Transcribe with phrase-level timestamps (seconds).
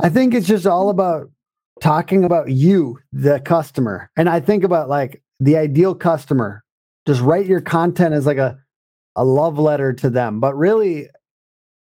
[0.00, 1.30] I think it's just all about
[1.80, 4.10] talking about you, the customer.
[4.16, 6.64] And I think about like the ideal customer.
[7.06, 8.58] Just write your content as like a,
[9.16, 10.40] a love letter to them.
[10.40, 11.08] But really,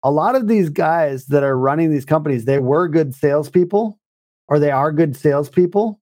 [0.02, 3.98] a lot of these guys that are running these companies, they were good salespeople
[4.48, 5.98] or they are good salespeople.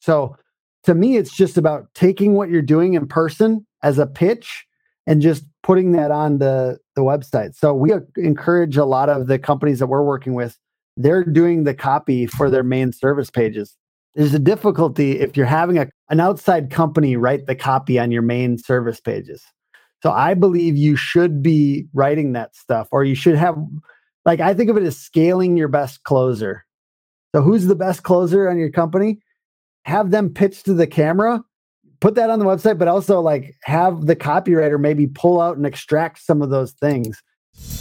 [0.00, 0.36] So
[0.84, 4.66] to me, it's just about taking what you're doing in person as a pitch
[5.06, 7.54] and just putting that on the, the website.
[7.54, 10.58] So we encourage a lot of the companies that we're working with,
[10.96, 13.76] they're doing the copy for their main service pages.
[14.14, 18.22] There's a difficulty if you're having a, an outside company write the copy on your
[18.22, 19.42] main service pages.
[20.02, 23.56] So I believe you should be writing that stuff, or you should have,
[24.24, 26.64] like, I think of it as scaling your best closer.
[27.34, 29.18] So who's the best closer on your company?
[29.86, 31.42] Have them pitch to the camera
[32.04, 35.64] put that on the website, but also like have the copywriter maybe pull out and
[35.64, 37.22] extract some of those things.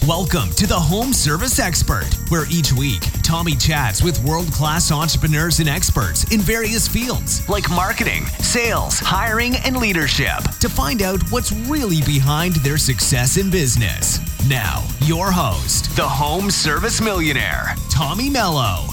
[0.06, 5.60] Welcome to the Home Service Expert, where each week Tommy chats with world class entrepreneurs
[5.60, 11.54] and experts in various fields like marketing, sales, hiring, and leadership to find out what's
[11.54, 14.20] really behind their success in business.
[14.50, 18.88] Now, your host, the Home Service Millionaire, Tommy Mello.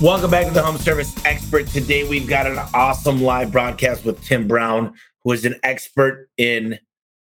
[0.00, 1.68] Welcome back to the Home Service Expert.
[1.68, 6.80] Today we've got an awesome live broadcast with Tim Brown, who is an expert in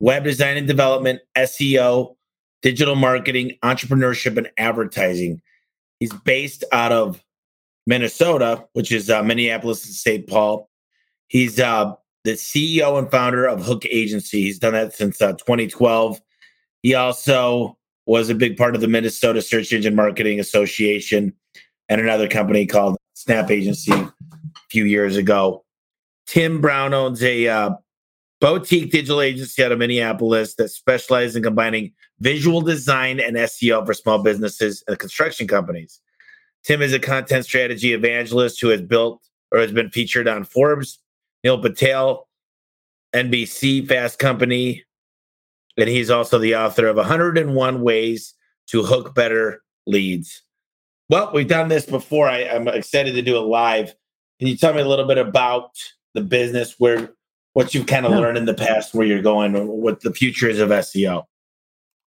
[0.03, 2.17] web design and development, SEO,
[2.61, 5.41] digital marketing, entrepreneurship, and advertising.
[6.01, 7.23] He's based out of
[7.87, 10.27] Minnesota, which is uh, Minneapolis and St.
[10.27, 10.69] Paul.
[11.29, 14.43] He's uh, the CEO and founder of Hook Agency.
[14.43, 16.21] He's done that since uh, 2012.
[16.83, 21.33] He also was a big part of the Minnesota Search Engine Marketing Association
[21.89, 24.13] and another company called Snap Agency a
[24.69, 25.65] few years ago.
[26.27, 27.71] Tim Brown owns a uh,
[28.43, 33.95] boutique digital agency out of Minneapolis that specializes in combining visual design and SEO for
[33.95, 36.01] small businesses and construction companies.
[36.65, 40.99] Tim is a content strategy evangelist who has built or has been featured on Forbes,
[41.45, 42.29] Neil Patel,
[43.15, 44.83] NBC, Fast Company,
[45.77, 48.35] and he's also the author of 101 Ways
[48.67, 50.43] to Hook Better Leads.
[51.09, 52.29] Well, we've done this before.
[52.29, 53.95] I, am excited to do it live.
[54.41, 55.71] Can you tell me a little bit about
[56.15, 57.15] the business, where
[57.55, 58.19] what you've kind of yeah.
[58.19, 61.25] learned in the past, where you're going, what the future is of SEO?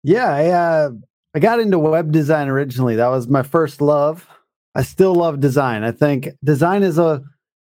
[0.03, 0.89] Yeah, I uh,
[1.33, 2.95] I got into web design originally.
[2.95, 4.27] That was my first love.
[4.75, 5.83] I still love design.
[5.83, 7.23] I think design is a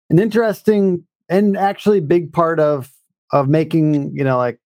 [0.09, 2.91] an interesting and actually big part of
[3.31, 4.59] of making you know like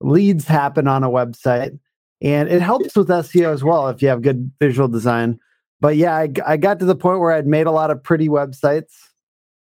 [0.00, 1.78] leads happen on a website,
[2.20, 5.38] and it helps with SEO as well if you have good visual design
[5.84, 8.26] but yeah, I, I got to the point where I'd made a lot of pretty
[8.26, 8.90] websites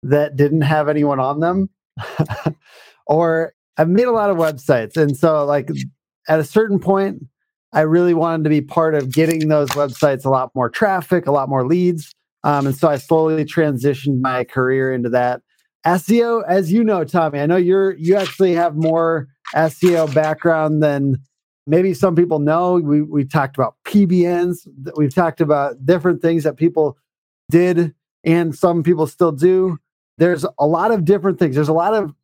[0.03, 1.71] that didn't have anyone on them.
[3.07, 4.97] or I've made a lot of websites.
[4.97, 5.71] And so, like,
[6.29, 7.23] at a certain point,
[7.73, 11.33] I really wanted to be part of getting those websites a lot more traffic, a
[11.33, 12.13] lot more leads.
[12.43, 15.43] Um, and so I slowly transitioned my career into that.
[15.87, 21.17] SEO, as you know, Tommy, I know you're you actually have more SEO background than
[21.67, 26.57] maybe some people know we we talked about PBNs, we've talked about different things that
[26.57, 26.99] people
[27.51, 27.95] did
[28.25, 29.79] and some people still do.
[30.21, 31.57] There's a lot of different things.
[31.57, 32.15] There's a lot of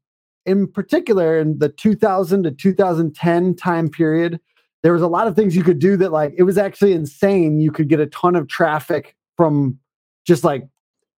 [0.47, 4.41] in particular in the 2000 to 2010 time period,
[4.83, 7.59] there was a lot of things you could do that like it was actually insane.
[7.59, 9.79] You could get a ton of traffic from
[10.25, 10.69] just like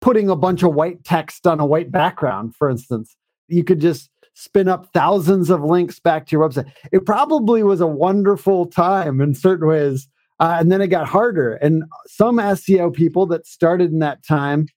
[0.00, 3.14] putting a bunch of white text on a white background, for instance.
[3.48, 6.70] You could just spin up thousands of links back to your website.
[6.92, 10.08] It probably was a wonderful time in certain ways.
[10.40, 11.54] Uh, and then it got harder.
[11.54, 14.68] And some SEO people that started in that time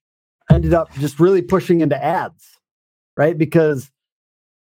[0.52, 2.58] ended up just really pushing into ads,
[3.16, 3.36] right?
[3.36, 3.90] Because,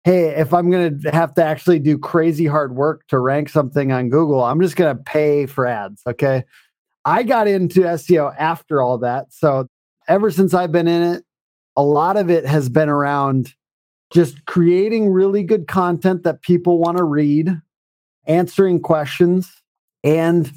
[0.04, 3.92] hey, if I'm going to have to actually do crazy hard work to rank something
[3.92, 6.02] on Google, I'm just going to pay for ads.
[6.08, 6.44] Okay.
[7.06, 9.34] I got into SEO after all that.
[9.34, 9.68] So
[10.08, 11.24] ever since I've been in it,
[11.76, 13.54] a lot of it has been around
[14.12, 17.62] just creating really good content that people want to read,
[18.26, 19.52] answering questions,
[20.04, 20.52] and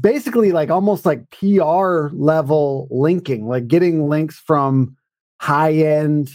[0.00, 4.96] basically like almost like PR level linking, like getting links from
[5.40, 6.30] high end,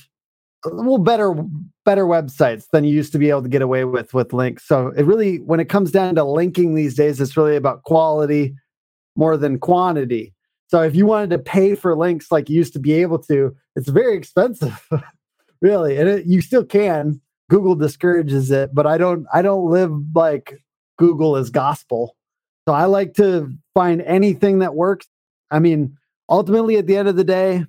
[0.66, 1.34] well, better
[1.86, 4.68] better websites than you used to be able to get away with with links.
[4.68, 8.56] So it really, when it comes down to linking these days, it's really about quality
[9.16, 10.34] more than quantity.
[10.68, 13.56] So if you wanted to pay for links like you used to be able to,
[13.76, 14.88] it's very expensive.
[15.62, 17.20] really and it, you still can
[17.50, 20.62] google discourages it but i don't i don't live like
[20.98, 22.16] google is gospel
[22.68, 25.08] so i like to find anything that works.
[25.52, 25.98] I mean
[26.30, 27.66] ultimately at the end of the day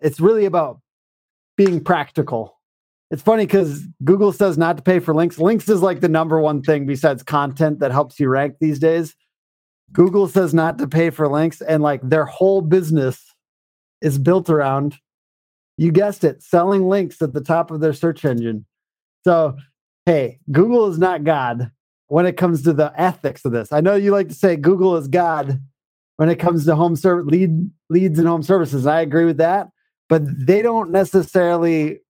[0.00, 0.80] it's really about
[1.56, 2.58] being practical.
[3.10, 5.38] It's funny because google says not to pay for links.
[5.38, 9.14] Links is like the number one thing besides content that helps you rank these days.
[9.92, 13.34] Google says not to pay for links, and like their whole business
[14.00, 14.96] is built around,
[15.76, 18.66] you guessed it, selling links at the top of their search engine.
[19.24, 19.56] So,
[20.06, 21.70] hey, Google is not God
[22.10, 23.72] when it comes to the ethics of this.
[23.72, 25.60] I know you like to say Google is God
[26.16, 28.84] when it comes to home service lead leads and home services.
[28.84, 29.68] I agree with that,
[30.08, 32.00] but they don't necessarily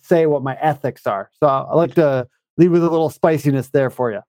[0.00, 1.28] say what my ethics are.
[1.40, 4.20] So I like to leave with a little spiciness there for you.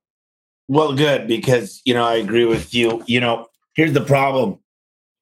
[0.67, 3.03] Well, good because you know I agree with you.
[3.05, 3.45] You know,
[3.75, 4.57] here's the problem: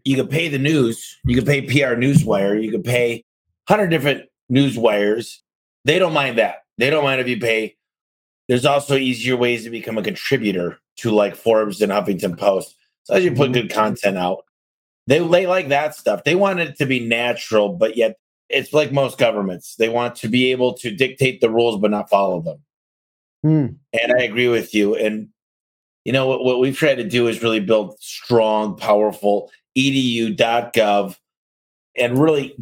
[0.06, 3.26] you can pay the news, you can pay PR Newswire, you can pay
[3.68, 5.44] hundred different news wires.
[5.84, 6.60] They don't mind that.
[6.78, 7.76] They don't mind if you pay.
[8.48, 12.76] There's also easier ways to become a contributor to like Forbes and Huffington Post.
[13.04, 14.44] So as you put good content out,
[15.08, 16.24] they they like that stuff.
[16.24, 18.18] They want it to be natural, but yet
[18.50, 19.76] it's like most governments.
[19.76, 22.60] They want to be able to dictate the rules but not follow them.
[23.44, 24.00] Hmm.
[24.00, 24.96] And I agree with you.
[24.96, 25.30] And
[26.04, 31.18] you know what, what we've tried to do is really build strong, powerful edu.gov.
[31.98, 32.56] And really,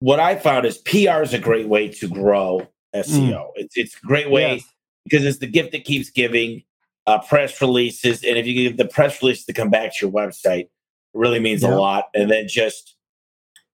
[0.00, 3.30] what I found is PR is a great way to grow SEO.
[3.30, 3.50] Mm.
[3.56, 4.73] It's it's a great way yes.
[5.04, 6.62] Because it's the gift that keeps giving.
[7.06, 10.10] Uh, press releases, and if you give the press release to come back to your
[10.10, 10.70] website, it
[11.12, 11.72] really means yep.
[11.72, 12.06] a lot.
[12.14, 12.96] And then just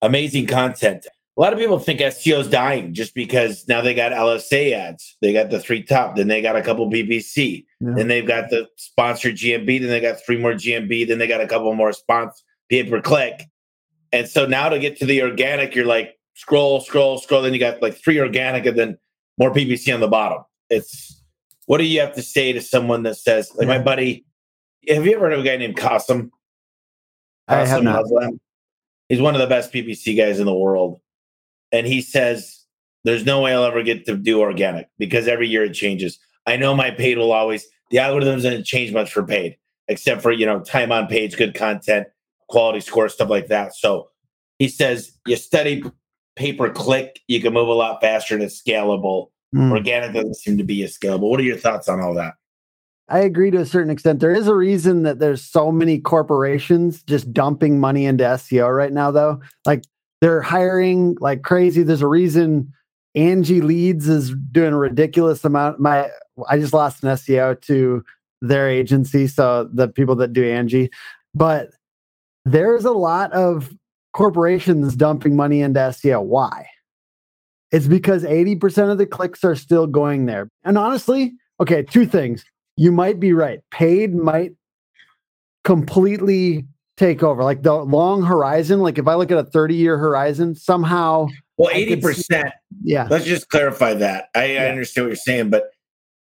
[0.03, 1.07] amazing content
[1.37, 5.17] a lot of people think SEO is dying just because now they got LSA ads.
[5.23, 7.93] They got the three top, then they got a couple PPC, yeah.
[7.95, 11.41] then they've got the sponsored GMB, then they got three more GMB, then they got
[11.41, 13.49] a couple more sponsors pay per click.
[14.13, 17.41] And so now to get to the organic, you're like scroll, scroll, scroll.
[17.41, 18.99] Then you got like three organic and then
[19.39, 20.43] more PPC on the bottom.
[20.69, 21.20] It's
[21.71, 23.79] what do you have to say to someone that says, like yeah.
[23.79, 24.27] my buddy,
[24.89, 26.33] have you ever heard of a guy named Kasim?
[27.47, 28.03] I have not.
[28.03, 28.41] Muslim?
[29.09, 31.01] He's one of the best PPC guys in the world
[31.71, 32.65] and he says
[33.05, 36.19] there's no way I'll ever get to do organic because every year it changes.
[36.45, 39.57] I know my paid will always the algorithm doesn't change much for paid,
[39.87, 42.09] except for you know time on page, good content,
[42.49, 43.77] quality score, stuff like that.
[43.77, 44.09] So
[44.59, 45.85] he says you study
[46.35, 49.29] pay per click, you can move a lot faster and it's scalable.
[49.55, 49.73] Mm.
[49.73, 51.31] Organic doesn't seem to be as scalable.
[51.31, 52.35] What are your thoughts on all that?
[53.09, 54.21] I agree to a certain extent.
[54.21, 58.93] There is a reason that there's so many corporations just dumping money into SEO right
[58.93, 59.41] now, though.
[59.67, 59.85] Like
[60.21, 61.83] they're hiring like crazy.
[61.83, 62.73] There's a reason
[63.17, 65.81] Angi Leads is doing a ridiculous amount.
[65.81, 66.09] My
[66.49, 68.05] I just lost an SEO to
[68.41, 70.91] their agency, so the people that do Angie.
[71.35, 71.71] But
[72.45, 73.75] there's a lot of
[74.13, 76.23] corporations dumping money into SEO.
[76.23, 76.67] Why?
[77.73, 80.49] It's because 80% of the clicks are still going there.
[80.65, 82.45] And honestly, okay, two things.
[82.77, 83.61] You might be right.
[83.71, 84.53] Paid might
[85.65, 87.43] completely take over?
[87.43, 91.29] Like the long horizon, like if I look at a 30 year horizon, somehow.
[91.57, 92.15] Well, 80%.
[92.15, 92.43] See,
[92.83, 93.07] yeah.
[93.11, 94.29] Let's just clarify that.
[94.35, 94.65] I, yeah.
[94.65, 95.71] I understand what you're saying, but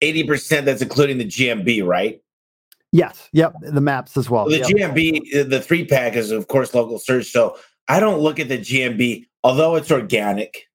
[0.01, 2.21] 80% that's including the GMB, right?
[2.91, 3.29] Yes.
[3.33, 3.53] Yep.
[3.61, 4.45] The maps as well.
[4.45, 4.91] well the yep.
[4.91, 7.27] GMB, uh, the three pack is, of course, local search.
[7.27, 7.57] So
[7.87, 10.67] I don't look at the GMB, although it's organic.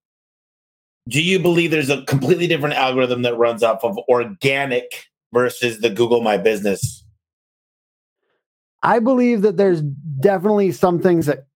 [1.08, 5.90] Do you believe there's a completely different algorithm that runs off of organic versus the
[5.90, 7.04] Google My Business
[8.86, 11.46] I believe that there's definitely some things that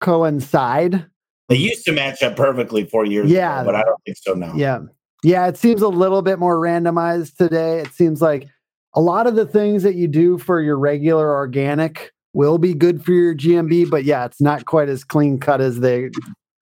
[0.00, 1.04] coincide.
[1.48, 4.34] They used to match up perfectly four years yeah, ago, but I don't think so
[4.34, 4.54] now.
[4.54, 4.78] Yeah.
[5.24, 5.48] Yeah.
[5.48, 7.80] It seems a little bit more randomized today.
[7.80, 8.46] It seems like
[8.94, 13.04] a lot of the things that you do for your regular organic will be good
[13.04, 16.10] for your GMB, but yeah, it's not quite as clean cut as they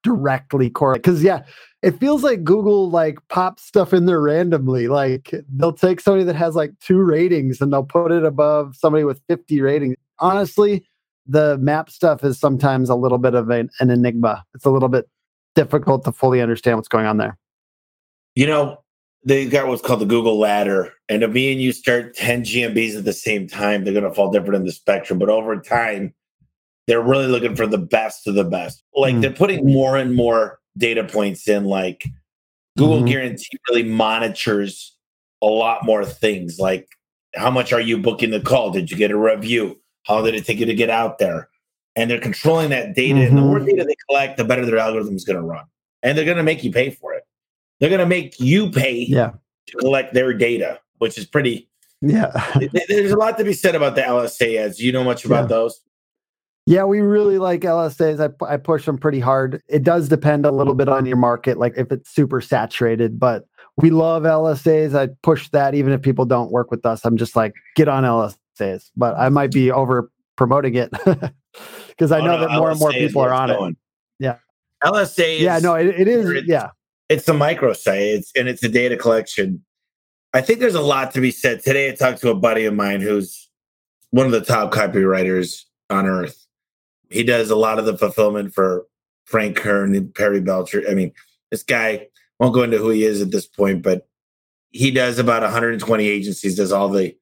[0.09, 1.03] directly correlate.
[1.03, 1.43] Because yeah,
[1.83, 4.89] it feels like Google like pops stuff in there randomly.
[4.89, 9.05] Like they'll take somebody that has like two ratings and they'll put it above somebody
[9.05, 9.97] with 50 ratings.
[10.19, 10.85] Honestly,
[11.27, 14.45] the map stuff is sometimes a little bit of an, an enigma.
[14.55, 15.09] It's a little bit
[15.55, 17.37] difficult to fully understand what's going on there.
[18.35, 18.79] You know,
[19.25, 20.93] they got what's called the Google ladder.
[21.09, 24.15] And if me and you start 10 GMBs at the same time, they're going to
[24.15, 25.19] fall different in the spectrum.
[25.19, 26.15] But over time,
[26.89, 28.83] they're really looking for the best of the best.
[28.97, 29.21] Like mm.
[29.21, 31.67] they're putting more and more data points in.
[31.67, 32.05] Like
[32.79, 33.07] Google mm-hmm.
[33.07, 34.97] Guarantee really monitors
[35.43, 36.59] a lot more things.
[36.59, 36.89] Like
[37.35, 38.71] how much are you booking the call?
[38.71, 39.79] Did you get a review?
[40.05, 41.51] How did it take you to get out there?
[41.95, 43.17] And they're controlling that data.
[43.17, 43.29] Mm-hmm.
[43.29, 43.67] And the more mm-hmm.
[43.67, 45.67] data they collect, the better their algorithm is going to run.
[46.03, 47.25] And they're going to make you pay for it.
[47.81, 49.33] They're going to make you pay yeah.
[49.67, 51.69] to collect their data, which is pretty.
[52.01, 52.31] Yeah.
[52.89, 54.81] there's a lot to be said about the LSA ads.
[54.81, 55.49] You know much about yeah.
[55.49, 55.81] those?
[56.69, 58.21] Yeah, we really like LSAs.
[58.21, 59.63] I, I push them pretty hard.
[59.69, 63.47] It does depend a little bit on your market, like if it's super saturated, but
[63.79, 64.95] we love LSAs.
[64.95, 67.07] I push that even if people don't work with us.
[67.07, 70.91] I'm just like, get on LSAs, but I might be over promoting it
[71.89, 73.73] because I oh, know no, that more LSA and more people are on going.
[73.73, 73.79] it.
[74.25, 74.37] Yeah.
[74.85, 76.29] LSA Yeah, no, it, it is.
[76.29, 76.69] It's, yeah.
[77.09, 79.65] It's a microsite it's, and it's a data collection.
[80.35, 81.63] I think there's a lot to be said.
[81.63, 83.49] Today I talked to a buddy of mine who's
[84.11, 86.45] one of the top copywriters on earth.
[87.09, 88.87] He does a lot of the fulfillment for
[89.25, 90.83] Frank Kern and Perry Belcher.
[90.89, 91.13] I mean,
[91.51, 94.07] this guy won't go into who he is at this point, but
[94.71, 97.17] he does about 120 agencies, does all the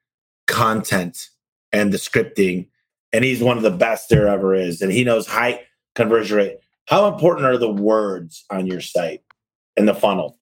[0.46, 1.28] content
[1.72, 2.68] and the scripting,
[3.12, 4.80] and he's one of the best there ever is.
[4.82, 5.64] And he knows high
[5.94, 6.58] conversion rate.
[6.86, 9.22] How important are the words on your site
[9.76, 10.38] and the funnel?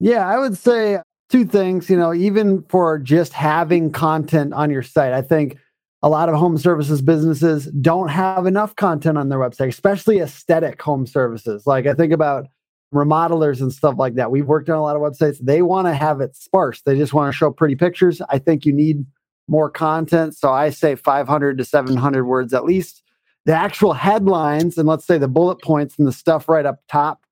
[0.00, 1.88] Yeah, I would say two things.
[1.90, 5.58] You know, even for just having content on your site, I think
[6.02, 10.80] a lot of home services businesses don't have enough content on their website, especially aesthetic
[10.80, 11.66] home services.
[11.66, 12.46] Like I think about
[12.94, 14.30] remodelers and stuff like that.
[14.30, 15.38] We've worked on a lot of websites.
[15.40, 16.82] They want to have it sparse.
[16.82, 18.22] They just want to show pretty pictures.
[18.28, 19.04] I think you need
[19.48, 20.36] more content.
[20.36, 23.02] So I say 500 to 700 words at least.
[23.44, 27.24] The actual headlines and let's say the bullet points and the stuff right up top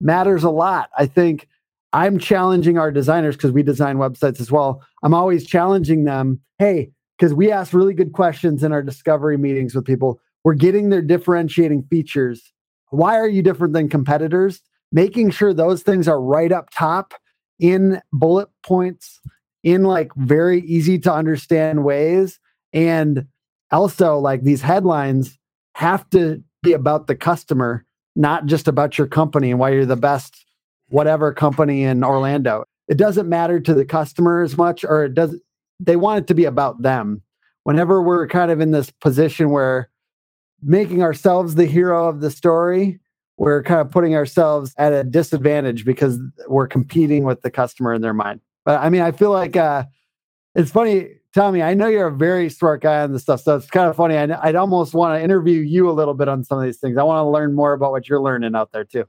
[0.00, 0.90] matters a lot.
[0.96, 1.48] I think
[1.92, 4.82] I'm challenging our designers because we design websites as well.
[5.02, 6.40] I'm always challenging them.
[6.58, 10.20] Hey, because we ask really good questions in our discovery meetings with people.
[10.42, 12.52] We're getting their differentiating features.
[12.90, 14.60] Why are you different than competitors?
[14.92, 17.14] Making sure those things are right up top
[17.58, 19.20] in bullet points
[19.62, 22.38] in like very easy to understand ways.
[22.72, 23.26] And
[23.70, 25.38] also, like these headlines
[25.74, 29.96] have to be about the customer, not just about your company and why you're the
[29.96, 30.44] best,
[30.88, 32.64] whatever company in Orlando.
[32.86, 35.36] It doesn't matter to the customer as much, or it does
[35.80, 37.22] they want it to be about them.
[37.64, 39.90] Whenever we're kind of in this position where
[40.62, 43.00] making ourselves the hero of the story,
[43.36, 48.02] we're kind of putting ourselves at a disadvantage because we're competing with the customer in
[48.02, 48.40] their mind.
[48.64, 49.84] But I mean, I feel like uh,
[50.54, 51.62] it's funny, Tommy.
[51.62, 54.16] I know you're a very smart guy on this stuff, so it's kind of funny.
[54.16, 56.96] I, I'd almost want to interview you a little bit on some of these things.
[56.96, 59.04] I want to learn more about what you're learning out there too.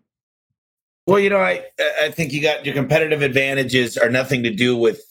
[1.07, 1.63] Well, you know, I
[2.01, 5.01] I think you got your competitive advantages are nothing to do with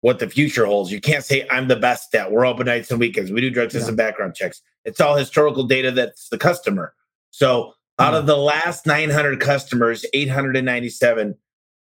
[0.00, 0.92] what the future holds.
[0.92, 2.30] You can't say I'm the best at.
[2.30, 3.30] We're open nights and weekends.
[3.30, 3.88] We do drug tests yeah.
[3.88, 4.62] and background checks.
[4.84, 6.94] It's all historical data that's the customer.
[7.30, 8.28] So out of mm.
[8.28, 11.36] the last 900 customers, 897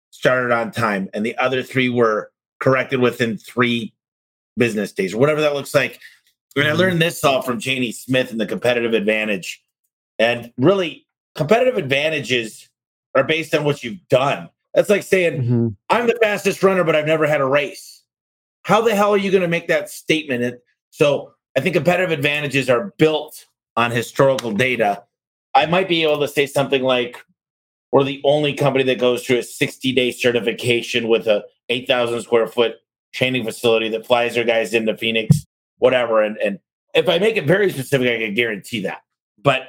[0.10, 3.94] started on time, and the other three were corrected within three
[4.58, 6.00] business days, or whatever that looks like.
[6.56, 6.80] And I mm-hmm.
[6.80, 9.62] learned this all from Janie Smith and the competitive advantage.
[10.18, 11.06] And really,
[11.36, 12.68] competitive advantages
[13.14, 14.50] are based on what you've done.
[14.74, 15.68] That's like saying, mm-hmm.
[15.90, 17.97] I'm the fastest runner, but I've never had a race.
[18.68, 20.44] How the hell are you going to make that statement?
[20.44, 20.58] And
[20.90, 23.46] so I think competitive advantages are built
[23.78, 25.04] on historical data.
[25.56, 27.24] I might be able to say something like,
[27.94, 32.46] we're the only company that goes through a 60 day certification with a 8,000 square
[32.46, 32.74] foot
[33.14, 35.46] training facility that flies their guys into Phoenix,
[35.78, 36.22] whatever.
[36.22, 36.60] And, and
[36.94, 39.00] if I make it very specific, I can guarantee that.
[39.42, 39.62] But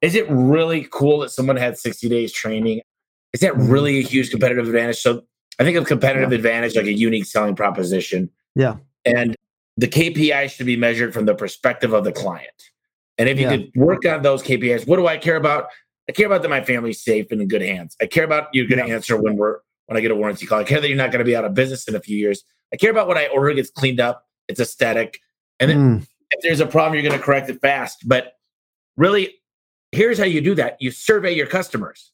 [0.00, 2.82] is it really cool that someone had 60 days training?
[3.32, 5.00] Is that really a huge competitive advantage?
[5.00, 5.24] So
[5.58, 6.36] I think of competitive yeah.
[6.36, 8.30] advantage like a unique selling proposition.
[8.54, 8.76] Yeah.
[9.04, 9.36] And
[9.76, 12.48] the KPI should be measured from the perspective of the client.
[13.18, 13.56] And if you yeah.
[13.56, 15.68] could work on those KPIs, what do I care about?
[16.08, 17.96] I care about that my family's safe and in good hands.
[18.00, 18.94] I care about you're going to yeah.
[18.94, 20.60] answer when we're when I get a warranty call.
[20.60, 22.42] I care that you're not going to be out of business in a few years.
[22.72, 24.26] I care about what I order gets cleaned up.
[24.48, 25.20] It's aesthetic.
[25.60, 26.06] And then mm.
[26.30, 28.06] if there's a problem, you're going to correct it fast.
[28.06, 28.32] But
[28.96, 29.34] really,
[29.92, 30.76] here's how you do that.
[30.80, 32.12] You survey your customers.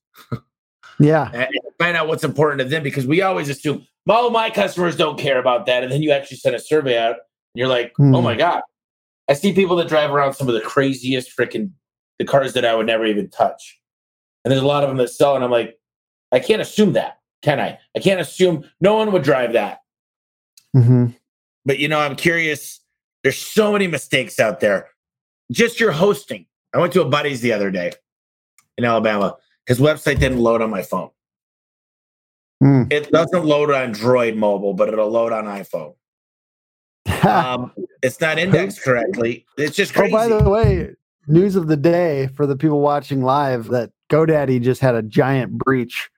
[0.99, 1.31] yeah.
[1.33, 5.19] And find out what's important to them because we always assume all my customers don't
[5.19, 5.83] care about that.
[5.83, 7.19] And then you actually send a survey out and
[7.55, 8.17] you're like, mm.
[8.17, 8.63] oh my God.
[9.29, 11.71] I see people that drive around some of the craziest freaking
[12.19, 13.81] the cars that I would never even touch.
[14.45, 15.79] And there's a lot of them that sell, and I'm like,
[16.33, 17.79] I can't assume that, can I?
[17.97, 19.81] I can't assume no one would drive that.
[20.77, 21.07] Mm-hmm.
[21.65, 22.81] But you know, I'm curious.
[23.23, 24.89] There's so many mistakes out there.
[25.53, 26.47] Just your hosting.
[26.75, 27.93] I went to a buddy's the other day
[28.79, 29.37] in Alabama.
[29.67, 31.11] His website didn't load on my phone.
[32.63, 32.93] Mm.
[32.93, 35.95] It doesn't load on Droid mobile, but it'll load on iPhone.
[37.25, 39.47] um, it's not indexed correctly.
[39.57, 40.15] It's just crazy.
[40.15, 40.91] Oh, by the way,
[41.27, 45.53] news of the day for the people watching live that GoDaddy just had a giant
[45.53, 46.11] breach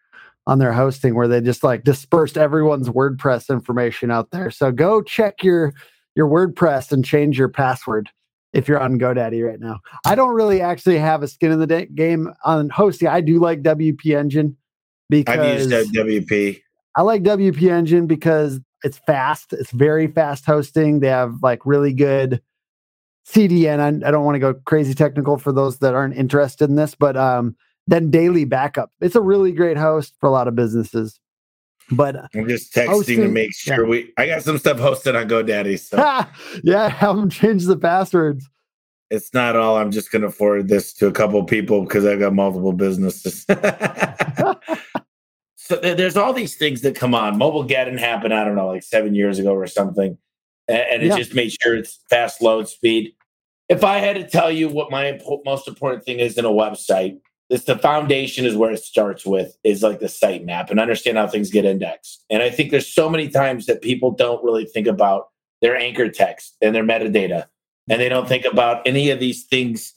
[0.46, 4.50] on their hosting where they just like dispersed everyone's WordPress information out there.
[4.50, 5.72] So go check your
[6.16, 8.10] your WordPress and change your password
[8.52, 9.78] if you're on GoDaddy right now.
[10.04, 13.08] I don't really actually have a skin in the day- game on hosting.
[13.08, 14.56] I do like WP Engine
[15.20, 16.60] because I've used WP.
[16.96, 19.52] I like WP Engine because it's fast.
[19.52, 21.00] It's very fast hosting.
[21.00, 22.42] They have like really good
[23.26, 23.80] CDN.
[23.80, 26.94] I, I don't want to go crazy technical for those that aren't interested in this,
[26.94, 28.90] but um, then daily backup.
[29.00, 31.18] It's a really great host for a lot of businesses.
[31.90, 33.90] But I'm just texting hosting, to make sure yeah.
[33.90, 34.12] we.
[34.16, 35.78] I got some stuff hosted on GoDaddy.
[35.78, 35.98] So
[36.64, 38.48] yeah, have them change the passwords.
[39.10, 39.76] It's not all.
[39.76, 43.44] I'm just going to forward this to a couple people because I've got multiple businesses.
[45.64, 47.38] so there's all these things that come on.
[47.38, 50.18] Mobilegeddon happened, I don't know, like seven years ago or something.
[50.68, 51.16] and, and it Yeah.
[51.16, 53.12] just made sure it's fast load speed.
[53.68, 56.50] If I had to tell you what my impo- most important thing is in a
[56.50, 57.18] website,
[57.50, 61.16] it's the foundation is where it starts with is like the site map and understand
[61.18, 62.24] how things get indexed.
[62.30, 65.28] And I think there's so many times that people don't really think about
[65.60, 67.46] their anchor text and their metadata,
[67.90, 69.94] and they don't think about any of these things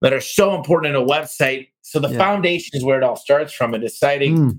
[0.00, 1.68] that are so important in a website.
[1.82, 2.18] So the Yeah.
[2.18, 4.58] foundation is where it all starts from, and deciding Mm,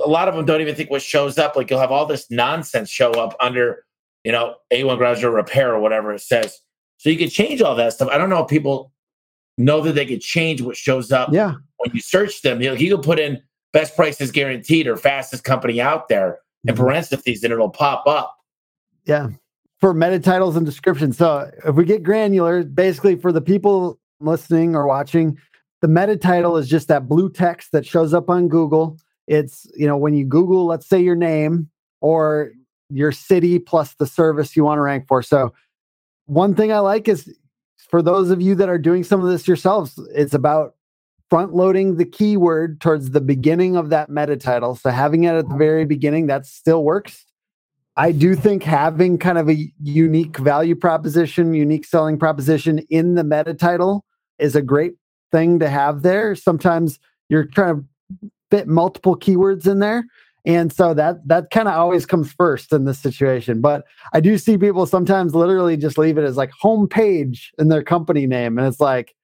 [0.00, 1.56] a lot of them don't even think what shows up.
[1.56, 3.84] Like you'll have all this nonsense show up under,
[4.24, 6.60] you know, A1 garage or repair or whatever it says.
[6.98, 8.08] So you can change all that stuff.
[8.10, 8.92] I don't know if people
[9.56, 11.54] know that they could change what shows up yeah.
[11.78, 12.60] when you search them.
[12.60, 13.42] You know, you can put in
[13.72, 16.78] best prices guaranteed or fastest company out there in Mhm.
[16.78, 18.36] parentheses and it'll pop up.
[19.04, 19.28] Yeah.
[19.80, 21.16] For meta titles and descriptions.
[21.16, 25.38] So if we get granular, basically for the people listening or watching,
[25.80, 28.98] the meta title is just that blue text that shows up on Google.
[29.28, 31.70] It's, you know, when you Google, let's say your name
[32.00, 32.52] or
[32.90, 35.22] your city plus the service you want to rank for.
[35.22, 35.52] So
[36.26, 37.32] one thing I like is
[37.90, 40.74] for those of you that are doing some of this yourselves, it's about
[41.30, 44.74] front loading the keyword towards the beginning of that meta title.
[44.74, 47.26] So having it at the very beginning, that still works.
[47.96, 53.24] I do think having kind of a unique value proposition, unique selling proposition in the
[53.24, 54.04] meta title
[54.38, 54.94] is a great
[55.32, 56.34] thing to have there.
[56.34, 57.86] Sometimes you're trying
[58.20, 60.04] to fit multiple keywords in there.
[60.44, 63.60] And so that that kind of always comes first in this situation.
[63.60, 67.82] But I do see people sometimes literally just leave it as like homepage in their
[67.82, 68.58] company name.
[68.58, 69.14] And it's like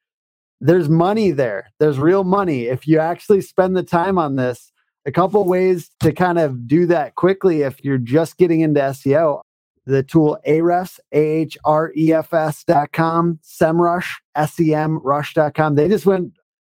[0.60, 1.72] there's money there.
[1.78, 2.64] There's real money.
[2.64, 4.72] If you actually spend the time on this,
[5.06, 9.40] a couple ways to kind of do that quickly if you're just getting into SEO.
[9.86, 15.74] The tool Ahrefs, A-H-R-E-F-S dot com, SEMrush, S-E-M rush.com.
[15.74, 16.32] They just went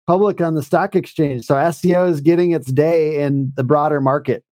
[0.08, 1.44] public on the stock exchange.
[1.44, 4.42] So SEO is getting its day in the broader market.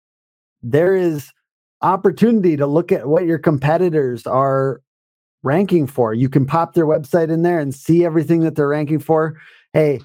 [0.63, 1.33] There is
[1.81, 4.83] opportunity to look at what your competitors are
[5.43, 6.13] ranking for.
[6.13, 9.41] You can pop their website in there and see everything that they're ranking for.
[9.73, 10.01] Hey,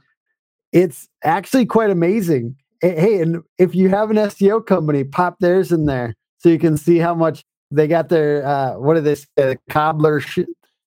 [0.72, 2.55] it's actually quite amazing.
[2.79, 6.77] Hey, and if you have an SEO company, pop theirs in there so you can
[6.77, 10.40] see how much they got their uh what are they say, cobbler sh-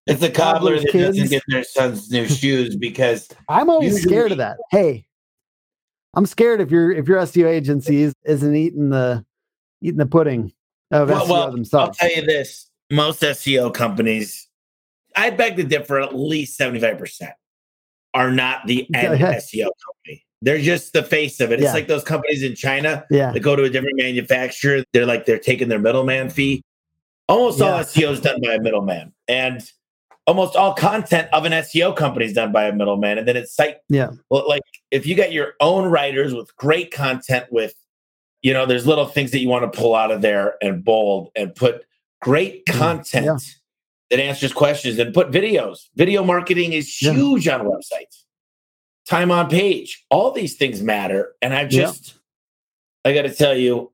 [0.06, 4.38] It's a cobbler that doesn't get their son's new shoes because I'm always scared of
[4.38, 4.58] that.
[4.70, 5.06] Hey,
[6.14, 9.24] I'm scared if your if your SEO agency is, isn't eating the
[9.80, 10.52] eating the pudding
[10.90, 11.98] of Well, SEO well, I'll themselves.
[11.98, 14.46] tell you this: most SEO companies,
[15.16, 17.32] I beg to differ, at least seventy-five percent
[18.12, 20.24] are not the end SEO company.
[20.42, 21.54] They're just the face of it.
[21.54, 21.72] It's Yeah.
[21.72, 23.32] like those companies in China yeah.
[23.32, 24.84] that go to a different manufacturer.
[24.92, 26.62] They're like they're taking their middleman fee.
[27.26, 29.62] Almost all SEO is done by a middleman, and
[30.26, 33.18] almost all content of an SEO company is done by a middleman.
[33.18, 34.10] And then it's site Yeah.
[34.30, 37.74] well, like if you got your own writers with great content with
[38.42, 41.30] you know there's little things that you want to pull out of there and bold
[41.36, 41.84] and put
[42.20, 42.78] great Mhm.
[42.78, 43.36] content Yeah.
[44.10, 47.12] that answers questions and put videos video marketing is Yeah.
[47.12, 48.24] huge on websites
[49.06, 51.82] time on page all these things matter and i've Yeah.
[51.86, 52.14] just
[53.04, 53.92] i got to tell you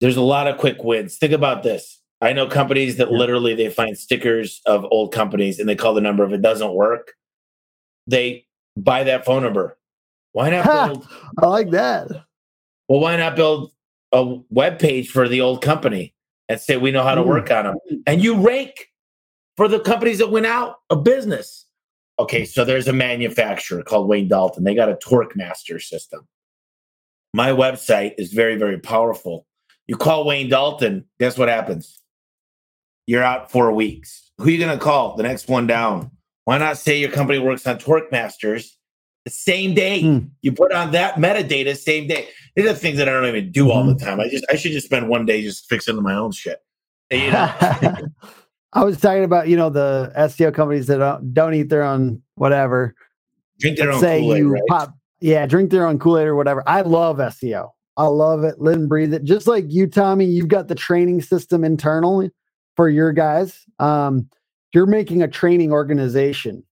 [0.00, 3.16] there's a lot of quick wins think about this i know companies that Yeah.
[3.18, 6.72] literally they find stickers of old companies and they call the number if it doesn't
[6.74, 7.12] work
[8.06, 9.76] they buy that phone number
[10.32, 10.86] why not Ha!
[10.88, 12.08] build I like that.
[12.88, 13.72] well why not build
[14.12, 16.14] a web page for the old company
[16.48, 17.26] and say we know how to Mm.
[17.26, 17.76] work on them
[18.06, 18.88] and you rank
[19.56, 21.66] for the companies that went out of business
[22.18, 26.26] okay so there's a manufacturer called wayne dalton they got a torque master system
[27.34, 29.46] my website is very very powerful
[29.86, 31.97] you call wayne dalton guess what happens
[33.08, 36.10] you're out four weeks who are you going to call the next one down
[36.44, 38.78] why not say your company works on torque masters
[39.24, 40.18] the same day Hmm.
[40.42, 43.70] you put on that metadata same day these are things that i don't even do
[43.70, 46.32] all the time i just i should just spend one day just fixing my own
[46.32, 46.58] shit
[47.10, 47.52] you know
[48.74, 52.20] I was talking about, you know, the SEO companies that don't, don't eat their own
[52.34, 52.94] whatever.
[53.58, 54.62] drink their Let's own say Kool-Aid, you right?
[54.68, 56.62] pop, yeah, drink their own Kool Aid or whatever.
[56.66, 57.70] I love SEO.
[57.96, 58.60] I love it.
[58.60, 59.24] Live and breathe it.
[59.24, 62.30] Just like you, Tommy, you've got the training system internally
[62.78, 63.66] for your guys.
[63.80, 64.30] Um,
[64.72, 66.62] you're making a training organization,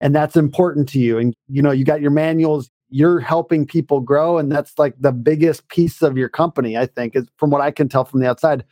[0.00, 1.18] and that's important to you.
[1.18, 2.70] And you know, you got your manuals.
[2.90, 6.76] You're helping people grow, and that's like the biggest piece of your company.
[6.76, 8.64] I think, is from what I can tell from the outside.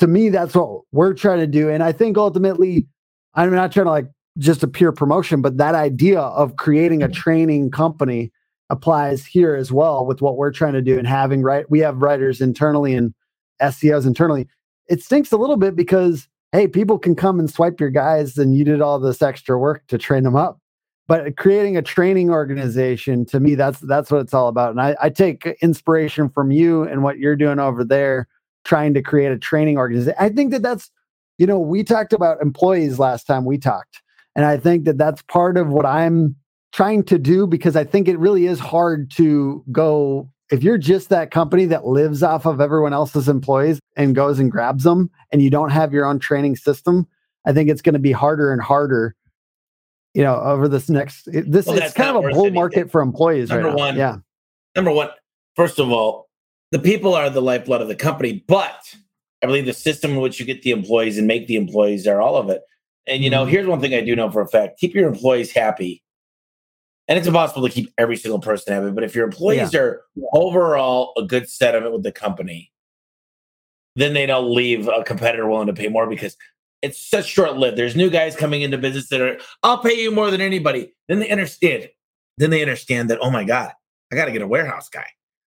[0.00, 2.86] To me, that's what we're trying to do, and I think ultimately,
[3.32, 7.08] I'm not trying to like just a pure promotion, but that idea of creating a
[7.08, 8.30] training company
[8.68, 11.64] applies here as well with what we're trying to do and having right.
[11.70, 13.14] We have writers internally and
[13.62, 14.48] SEOs internally.
[14.90, 18.56] It stinks a little bit because hey, people can come and swipe your guys, and
[18.56, 20.58] you did all this extra work to train them up.
[21.06, 24.70] But creating a training organization to me, that's that's what it's all about.
[24.70, 28.28] And I, I take inspiration from you and what you're doing over there,
[28.64, 30.16] trying to create a training organization.
[30.20, 30.90] I think that that's
[31.40, 34.02] you know, we talked about employees last time we talked.
[34.36, 36.36] And I think that that's part of what I'm
[36.72, 41.08] trying to do because I think it really is hard to go if you're just
[41.10, 45.42] that company that lives off of everyone else's employees and goes and grabs them and
[45.42, 47.06] you don't have your own training system,
[47.46, 49.14] I think it's going to be harder and harder.
[50.14, 52.54] You know, over this next this well, it's kind of a bull anything.
[52.54, 53.48] market for employees.
[53.48, 54.16] Number right one, yeah.
[54.74, 55.10] Number one,
[55.54, 56.28] first of all,
[56.72, 58.92] the people are the lifeblood of the company, but
[59.40, 62.20] I believe the system in which you get the employees and make the employees are
[62.20, 62.62] all of it.
[63.06, 63.52] And you know, mm-hmm.
[63.52, 66.02] here's one thing I do know for a fact: keep your employees happy
[67.10, 68.92] and it's impossible to keep every single person happy.
[68.92, 69.80] But if your employees yeah.
[69.80, 72.72] are overall a good sentiment with the company,
[73.96, 76.36] then they don't leave a competitor willing to pay more because
[76.82, 77.76] it's such short lived.
[77.76, 80.94] There's new guys coming into business that are, I'll pay you more than anybody.
[81.08, 81.88] Then they understand.
[82.38, 83.72] Then they understand that, oh my God,
[84.12, 85.06] I got to get a warehouse guy.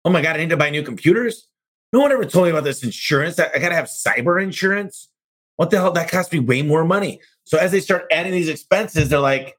[0.03, 1.47] Oh my God, I need to buy new computers.
[1.93, 3.39] No one ever told me about this insurance.
[3.39, 5.07] I, I got to have cyber insurance.
[5.57, 5.91] What the hell?
[5.91, 7.21] That costs me way more money.
[7.43, 9.55] So as they start adding these expenses, they're like,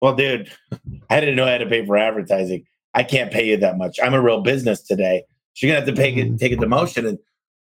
[0.00, 0.50] well, dude,
[1.10, 2.64] I didn't know I had to pay for advertising.
[2.94, 3.98] I can't pay you that much.
[4.02, 5.24] I'm a real business today.
[5.54, 6.36] So you're gonna have to pay mm-hmm.
[6.36, 7.08] take a demotion.
[7.08, 7.18] And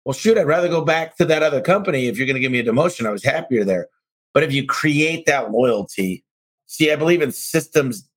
[0.06, 2.60] well, shoot, I'd rather go back to that other company if you're gonna give me
[2.60, 3.06] a demotion.
[3.06, 3.88] I was happier there.
[4.34, 6.24] But if you create that loyalty,
[6.66, 8.08] see, I believe in systems.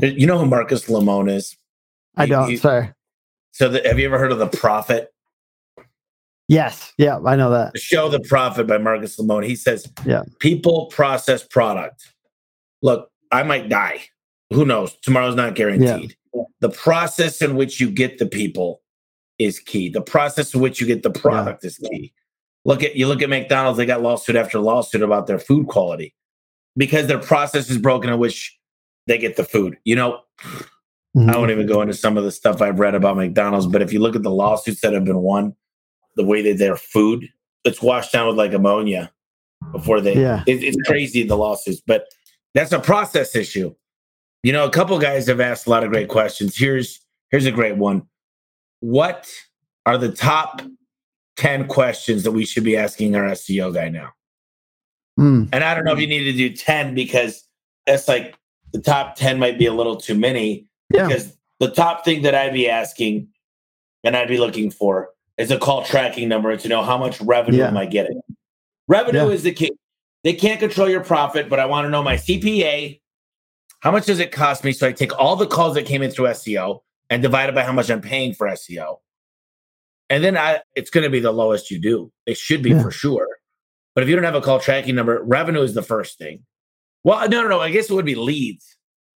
[0.00, 1.56] You know who Marcus Lemonis is?
[2.16, 2.50] I don't.
[2.50, 2.92] He, sorry.
[3.52, 5.12] So, the, have you ever heard of the Profit?
[6.48, 6.92] Yes.
[6.98, 7.72] Yeah, I know that.
[7.72, 9.46] The show The Profit by Marcus Lemonis.
[9.46, 12.12] He says, "Yeah, people process product.
[12.82, 14.00] Look, I might die.
[14.50, 14.96] Who knows?
[15.02, 16.16] Tomorrow's not guaranteed.
[16.32, 16.42] Yeah.
[16.60, 18.80] The process in which you get the people
[19.38, 19.88] is key.
[19.88, 21.68] The process in which you get the product yeah.
[21.68, 22.12] is key.
[22.64, 26.14] Look at you look at McDonald's, they got lawsuit after lawsuit about their food quality
[26.76, 28.56] because their process is broken in which
[29.06, 29.76] they get the food.
[29.84, 30.20] You know,
[31.16, 31.28] mm-hmm.
[31.28, 33.92] I won't even go into some of the stuff I've read about McDonald's, but if
[33.92, 35.54] you look at the lawsuits that have been won,
[36.16, 37.28] the way that their food,
[37.64, 39.12] it's washed down with like ammonia
[39.72, 40.44] before they yeah.
[40.46, 42.06] It, it's crazy the lawsuits, but
[42.54, 43.74] that's a process issue.
[44.42, 46.56] You know, a couple guys have asked a lot of great questions.
[46.56, 48.02] Here's here's a great one.
[48.80, 49.30] What
[49.86, 50.62] are the top
[51.36, 54.12] 10 questions that we should be asking our SEO guy now?
[55.18, 55.48] Mm.
[55.52, 57.46] And I don't know if you need to do 10 because
[57.86, 58.36] that's like
[58.72, 60.66] the top 10 might be a little too many.
[60.92, 61.06] Yeah.
[61.06, 63.28] Because the top thing that I'd be asking
[64.02, 67.58] and I'd be looking for is a call tracking number to know how much revenue
[67.58, 67.68] yeah.
[67.68, 68.20] am I getting.
[68.86, 69.32] Revenue yeah.
[69.32, 69.72] is the key.
[70.24, 73.00] They can't control your profit, but I want to know my CPA.
[73.80, 74.72] How much does it cost me?
[74.72, 77.62] So I take all the calls that came in through SEO and divide it by
[77.62, 78.96] how much I'm paying for SEO.
[80.08, 82.10] And then I, it's going to be the lowest you do.
[82.26, 82.82] It should be yeah.
[82.82, 83.28] for sure.
[83.94, 86.42] But if you don't have a call tracking number, revenue is the first thing.
[87.04, 87.60] Well, no, no, no.
[87.60, 88.76] I guess it would be leads.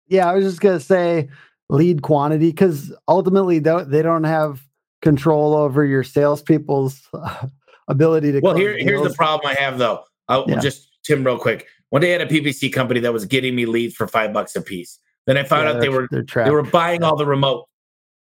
[0.08, 1.28] Yeah, I was just going to say
[1.68, 4.62] lead quantity because ultimately they don't have
[5.02, 7.46] control over your salespeople's uh,
[7.88, 8.40] ability to.
[8.40, 10.02] Well, here, here's the problem I have though.
[10.28, 10.58] I'll yeah.
[10.58, 11.66] just Tim, real quick.
[11.90, 14.56] One day I had a PPC company that was getting me leads for five bucks
[14.56, 14.98] a piece.
[15.26, 17.66] Then I found yeah, out they were they were buying all the remote,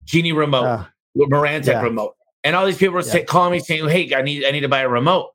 [0.06, 0.86] Genie remote, uh,
[1.18, 1.82] Marantec yeah.
[1.82, 3.12] remote, and all these people were yeah.
[3.12, 5.32] say, calling me saying, "Hey, I need I need to buy a remote."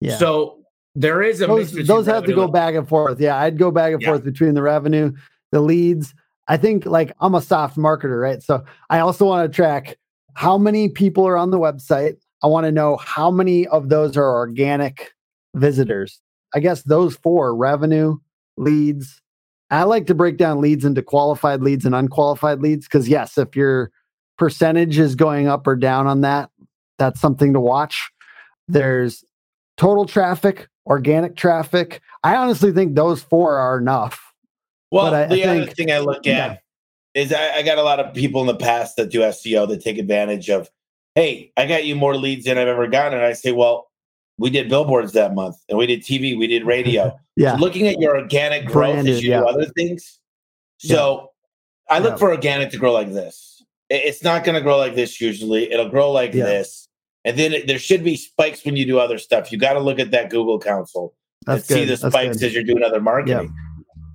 [0.00, 0.16] Yeah.
[0.16, 0.60] So
[0.94, 3.20] there is a those, those have to go back and forth.
[3.20, 5.12] Yeah, I'd go back and forth between the revenue,
[5.52, 6.14] the leads.
[6.48, 8.42] I think like I'm a soft marketer, right?
[8.42, 9.96] So I also want to track
[10.34, 12.16] how many people are on the website.
[12.42, 15.12] I want to know how many of those are organic
[15.54, 16.20] visitors
[16.54, 18.18] I guess those four revenue,
[18.56, 19.20] leads.
[19.70, 23.56] I like to break down leads into qualified leads and unqualified leads because, yes, if
[23.56, 23.90] your
[24.38, 26.50] percentage is going up or down on that,
[26.98, 28.10] that's something to watch.
[28.68, 29.24] There's
[29.76, 32.00] total traffic, organic traffic.
[32.22, 34.32] I honestly think those four are enough.
[34.90, 36.56] Well, I, the I other thing I look at yeah.
[37.14, 39.82] is I, I, got a lot of people in the past that do SEO that
[39.82, 40.70] take advantage of,
[41.16, 43.14] hey, I got you more leads than I've ever gotten.
[43.14, 43.85] And I say, well,
[44.38, 47.18] we did billboards that month and we did TV, we did radio.
[47.36, 47.56] yeah.
[47.56, 49.40] So looking at your organic growth Branded, as you yeah.
[49.40, 50.18] do other things.
[50.78, 51.30] So
[51.88, 51.96] yeah.
[51.96, 52.16] I look yeah.
[52.16, 53.64] for organic to grow like this.
[53.88, 55.70] It's not going to grow like this usually.
[55.70, 56.88] It'll grow like this.
[57.24, 59.50] And then it, there should be spikes when you do other stuff.
[59.50, 61.14] You got to look at that Google Console
[61.46, 63.54] and see the spikes as you're doing other marketing.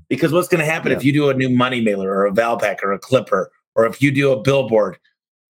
[0.09, 2.83] Because what's going to happen if you do a new money mailer or a Valpak
[2.83, 4.97] or a Clipper, or if you do a billboard,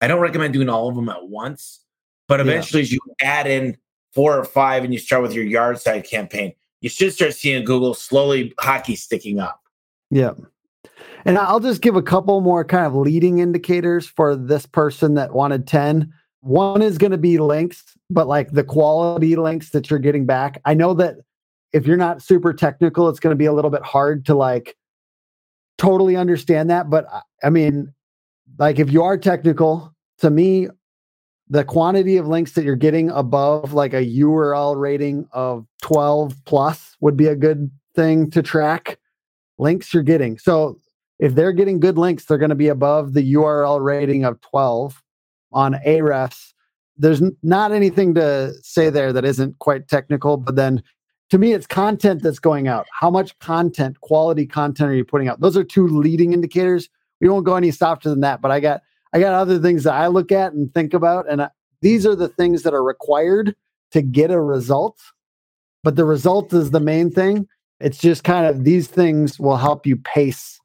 [0.02, 1.84] I don't recommend doing all of them at once.
[2.28, 3.78] But eventually, as you add in
[4.14, 7.64] four or five and you start with your yard side campaign, you should start seeing
[7.64, 9.62] Google slowly hockey sticking up.
[10.10, 10.34] Yeah.
[11.26, 15.34] And I'll just give a couple more kind of leading indicators for this person that
[15.34, 16.12] wanted 10.
[16.42, 20.60] One is going to be links, but like the quality links that you're getting back.
[20.66, 21.18] I know that
[21.72, 24.76] if you're not super technical, it's going to be a little bit hard to like
[25.78, 26.90] totally understand that.
[26.90, 27.06] But
[27.44, 27.94] I mean,
[28.58, 30.68] like if you are technical, to me,
[31.52, 36.96] the quantity of links that you're getting above like a URL rating of 12 plus
[37.02, 38.98] would be a good thing to track
[39.60, 40.38] links you're getting.
[40.38, 40.80] So
[41.20, 45.04] if they're getting good links, they're going to be above the URL rating of 12
[45.52, 46.54] on Ahrefs.
[46.96, 50.82] There's not anything to say there that isn't quite technical, but then
[51.32, 52.88] to me, it's content that's going out.
[52.94, 55.42] How much content, quality content are you putting out?
[55.42, 56.88] Those are two leading indicators.
[57.20, 58.84] We won't go any softer than that, but I got
[59.14, 61.50] I got other things that I look at and think about, and I,
[61.82, 63.56] these are the things that are required
[63.92, 65.00] to get a result.
[65.84, 67.48] But the result is the main thing.
[67.80, 70.60] It's just kind of these things will help you pace.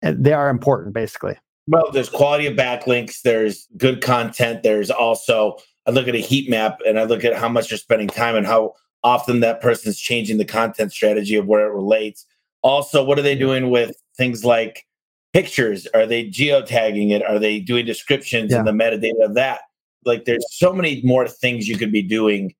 [0.00, 1.36] They are important, basically.
[1.66, 3.22] Well, there's quality of backlinks.
[3.22, 4.62] There's good content.
[4.62, 7.78] There's also I look at a heat map and I look at how much you're
[7.78, 12.24] spending time and how often that person's changing the content strategy of where it relates.
[12.62, 14.86] Also, what are they doing with things like
[15.32, 15.86] pictures?
[15.94, 17.22] Are they geotagging it?
[17.24, 18.58] Are they doing descriptions yeah.
[18.58, 19.60] and the metadata of that?
[20.04, 22.54] Like there's so many more things you could be doing.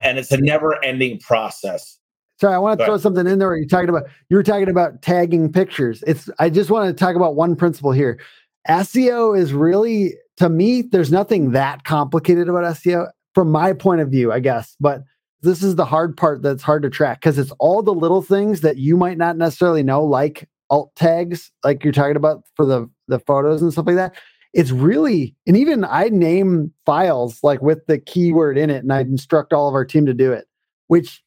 [0.00, 1.98] And it's a never ending process.
[2.38, 3.56] Sorry, I want to throw something in there.
[3.56, 6.04] You're talking about you were talking about tagging pictures.
[6.06, 8.20] It's I just want to talk about one principle here.
[8.68, 14.10] SEO is really to me, there's nothing that complicated about SEO from my point of
[14.10, 14.76] view, I guess.
[14.80, 15.02] But
[15.42, 18.60] this is the hard part that's hard to track because it's all the little things
[18.62, 22.88] that you might not necessarily know, like alt tags, like you're talking about for the
[23.08, 24.14] the photos and stuff like that.
[24.52, 29.00] It's really, and even I name files like with the keyword in it, and I
[29.00, 30.46] instruct all of our team to do it,
[30.86, 31.22] which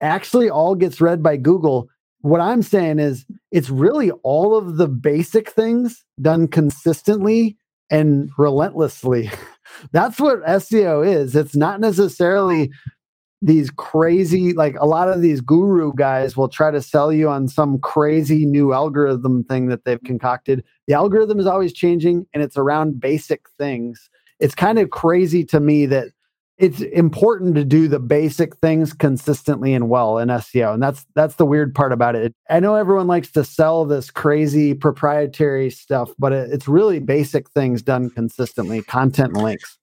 [0.00, 1.88] actually all gets read by Google.
[2.20, 7.56] What I'm saying is it's really all of the basic things done consistently
[7.90, 9.30] and relentlessly.
[9.92, 11.34] That's what SEO is.
[11.34, 12.70] It's not necessarily
[13.42, 17.48] these crazy like a lot of these guru guys will try to sell you on
[17.48, 20.62] some crazy new algorithm thing that they've concocted.
[20.86, 24.10] The algorithm is always changing and it's around basic things.
[24.40, 26.08] It's kind of crazy to me that
[26.58, 31.36] it's important to do the basic things consistently and well in SEO and that's that's
[31.36, 32.34] the weird part about it.
[32.50, 37.48] I know everyone likes to sell this crazy proprietary stuff but it, it's really basic
[37.50, 39.78] things done consistently content links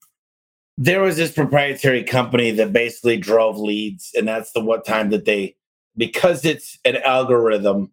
[0.80, 5.24] there was this proprietary company that basically drove leads and that's the what time that
[5.24, 5.54] they
[5.96, 7.90] because it's an algorithm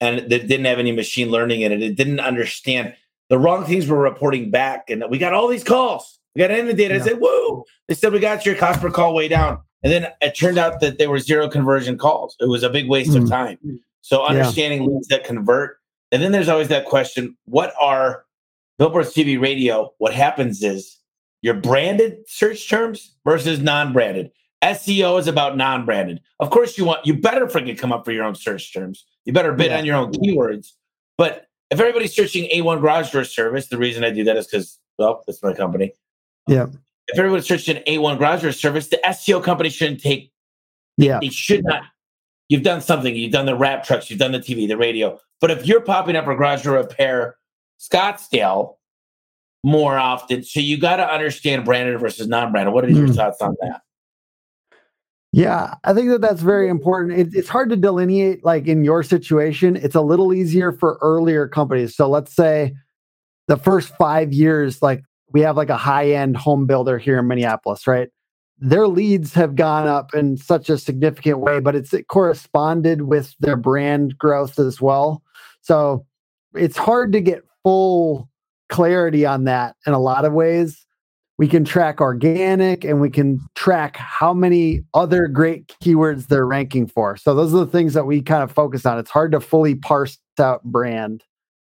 [0.00, 2.94] and that didn't have any machine learning in it it didn't understand
[3.28, 6.96] the wrong things were reporting back and we got all these calls we got inundated
[6.96, 7.02] yeah.
[7.02, 10.06] i said whoa they said we got your cost per call way down and then
[10.22, 13.22] it turned out that there were zero conversion calls it was a big waste mm.
[13.22, 13.58] of time
[14.00, 14.88] so understanding yeah.
[14.88, 15.76] leads that convert
[16.10, 18.24] and then there's always that question what are
[18.78, 20.96] billboards tv radio what happens is
[21.42, 24.30] your branded search terms versus non-branded.
[24.62, 26.20] SEO is about non-branded.
[26.38, 29.06] Of course, you want you better freaking come up for your own search terms.
[29.24, 29.78] You better bid yeah.
[29.78, 30.72] on your own keywords.
[31.16, 34.78] But if everybody's searching A1 garage door service, the reason I do that is because
[34.98, 35.92] well, that's my company.
[36.46, 36.64] Yeah.
[36.64, 40.30] Um, if everybody's searching A1 garage door service, the SEO company shouldn't take.
[40.96, 41.18] Yeah.
[41.20, 41.84] They should not.
[42.48, 43.14] You've done something.
[43.16, 44.10] You've done the wrap trucks.
[44.10, 45.18] You've done the TV, the radio.
[45.40, 47.36] But if you're popping up for garage door repair,
[47.80, 48.74] Scottsdale,
[49.62, 50.42] more often.
[50.42, 52.72] So you got to understand branded versus non-branded.
[52.72, 53.14] What are your mm.
[53.14, 53.82] thoughts on that?
[55.32, 57.18] Yeah, I think that that's very important.
[57.18, 61.46] It, it's hard to delineate, like in your situation, it's a little easier for earlier
[61.46, 61.94] companies.
[61.94, 62.74] So let's say
[63.46, 67.28] the first five years, like we have like a high end home builder here in
[67.28, 68.08] Minneapolis, right?
[68.58, 73.34] Their leads have gone up in such a significant way, but it's it corresponded with
[73.40, 75.22] their brand growth as well.
[75.60, 76.06] So
[76.54, 78.29] it's hard to get full
[78.70, 80.86] clarity on that in a lot of ways.
[81.38, 86.86] We can track organic and we can track how many other great keywords they're ranking
[86.86, 87.16] for.
[87.16, 88.98] So those are the things that we kind of focus on.
[88.98, 91.24] It's hard to fully parse out brand.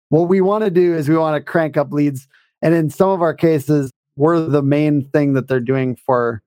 [0.09, 2.27] What we want to do is we want to crank up leads.
[2.61, 6.41] And in some of our cases, we're the main thing that they're doing for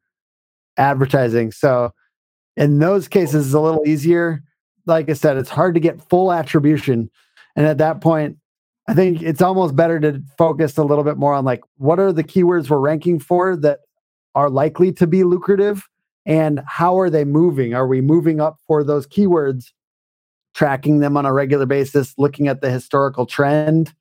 [0.76, 1.52] advertising.
[1.52, 1.92] So
[2.56, 4.42] in those cases, it's a little easier.
[4.86, 7.10] Like I said, it's hard to get full attribution.
[7.56, 8.38] And at that point,
[8.88, 12.12] I think it's almost better to focus a little bit more on like what are
[12.12, 13.80] the keywords we're ranking for that
[14.34, 15.86] are likely to be lucrative
[16.24, 17.74] and how are they moving?
[17.74, 19.72] Are we moving up for those keywords,
[20.54, 23.92] tracking them on a regular basis, looking at the historical trend?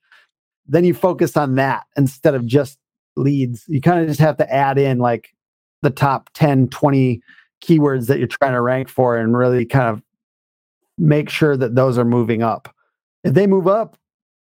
[0.66, 2.78] Then you focus on that instead of just
[3.16, 3.64] leads.
[3.68, 5.34] You kind of just have to add in like
[5.82, 7.20] the top 10, 20
[7.62, 10.02] keywords that you're trying to rank for and really kind of
[10.96, 12.74] make sure that those are moving up.
[13.24, 13.98] If they move up,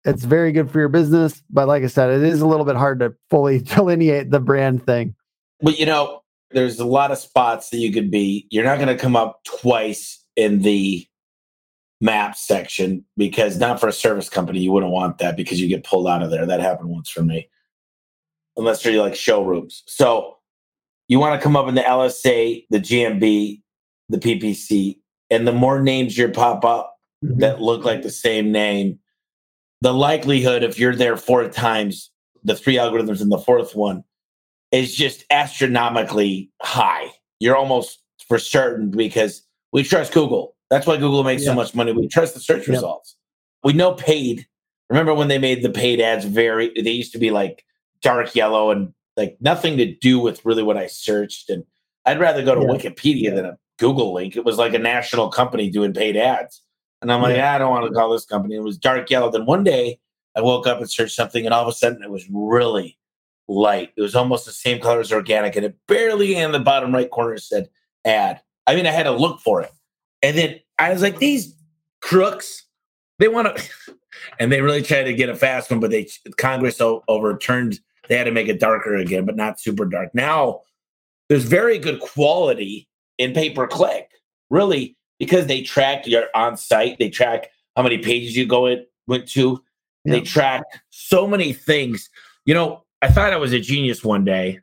[0.06, 1.42] it's very good for your business.
[1.50, 4.86] But like I said, it is a little bit hard to fully delineate the brand
[4.86, 5.16] thing.
[5.62, 8.48] But you know, there's a lot of spots that you could be.
[8.52, 11.06] You're not going to come up twice in the
[12.02, 15.84] map section because not for a service company, you wouldn't want that because you get
[15.84, 16.46] pulled out of there.
[16.46, 17.48] That happened once for me.
[18.58, 19.84] unless you're like showrooms.
[19.88, 20.38] So
[21.08, 23.62] you want to come up in the LSA, the GMB,
[24.10, 24.98] the PPC,
[25.30, 27.40] and the more names you pop up mm-hmm.
[27.40, 29.00] that look like the same name,
[29.82, 32.12] the likelihood if you're there four times,
[32.44, 34.04] the three algorithms in the fourth one
[34.72, 37.08] is just astronomically high.
[37.40, 40.56] You're almost for certain because we trust Google.
[40.70, 41.50] That's why Google makes yeah.
[41.50, 41.92] so much money.
[41.92, 42.76] We trust the search yep.
[42.76, 43.18] results.
[43.64, 44.48] We know paid.
[44.90, 47.66] Remember when they made the paid ads very, they used to be like
[48.02, 51.50] dark yellow and like nothing to do with really what I searched.
[51.50, 51.64] And
[52.06, 52.68] I'd rather go to yeah.
[52.68, 54.36] Wikipedia than a Google link.
[54.36, 56.62] It was like a national company doing paid ads.
[57.02, 57.52] And I'm like, yeah.
[57.52, 58.56] ah, I don't want to call this company.
[58.56, 59.32] It was dark yellow.
[59.32, 60.00] Then one day
[60.36, 62.98] I woke up and searched something, and all of a sudden it was really
[63.48, 63.92] light.
[63.96, 67.10] It was almost the same color as organic, and it barely in the bottom right
[67.10, 67.70] corner said
[68.06, 68.42] ad.
[68.68, 69.72] I mean, I had to look for it.
[70.22, 71.56] And then I was like, these
[72.02, 72.66] crooks,
[73.20, 73.96] they want to,
[74.40, 77.80] and they really tried to get a fast one, but they Congress overturned.
[78.08, 80.14] They had to make it darker again, but not super dark.
[80.14, 80.62] Now
[81.30, 82.88] there's very good quality
[83.18, 84.10] in pay per click,
[84.50, 88.84] really, because they track your on site, they track how many pages you go in,
[89.06, 89.64] went to,
[90.04, 90.14] yeah.
[90.14, 92.10] they track so many things.
[92.44, 94.62] You know, I thought I was a genius one day,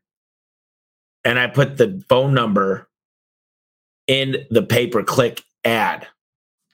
[1.25, 2.88] and I put the phone number
[4.09, 6.09] in the pay per click ad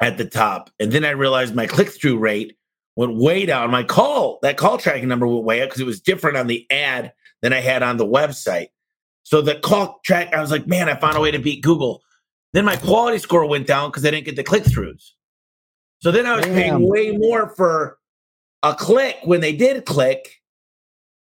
[0.01, 2.57] at the top, and then I realized my click through rate
[2.97, 3.71] went way down.
[3.71, 6.67] My call that call tracking number went way up because it was different on the
[6.71, 8.69] ad than I had on the website.
[9.25, 12.01] So the call track, I was like, man, I found a way to beat Google.
[12.55, 15.11] Then my quality score went down because I didn't get the click throughs.
[15.99, 16.55] So then I was Damn.
[16.55, 17.99] paying way more for
[18.63, 20.41] a click when they did click.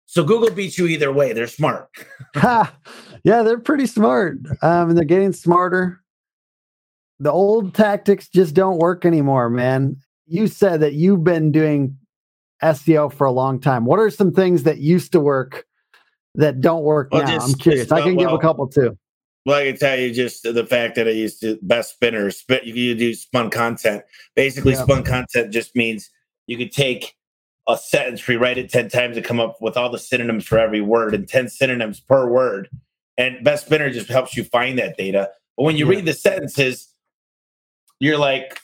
[0.06, 1.32] So Google beats you either way.
[1.32, 1.88] They're smart.
[2.36, 4.38] yeah, they're pretty smart.
[4.62, 6.00] Um, and they're getting smarter.
[7.18, 9.96] The old tactics just don't work anymore, man.
[10.28, 11.98] You said that you've been doing
[12.62, 13.84] SEO for a long time.
[13.84, 15.66] What are some things that used to work
[16.36, 17.34] that don't work well, now?
[17.34, 17.90] Just, I'm curious.
[17.90, 18.96] I can well, give a couple too.
[19.46, 22.66] Well, I can tell you just the fact that I used to best spinners, but
[22.66, 24.02] you do spun content.
[24.34, 24.82] Basically, yeah.
[24.82, 26.10] spun content just means
[26.48, 27.14] you could take
[27.68, 30.80] a sentence, rewrite it 10 times, and come up with all the synonyms for every
[30.80, 32.68] word and 10 synonyms per word.
[33.16, 35.30] And best spinner just helps you find that data.
[35.56, 35.96] But when you yeah.
[35.98, 36.92] read the sentences,
[38.00, 38.60] you're like,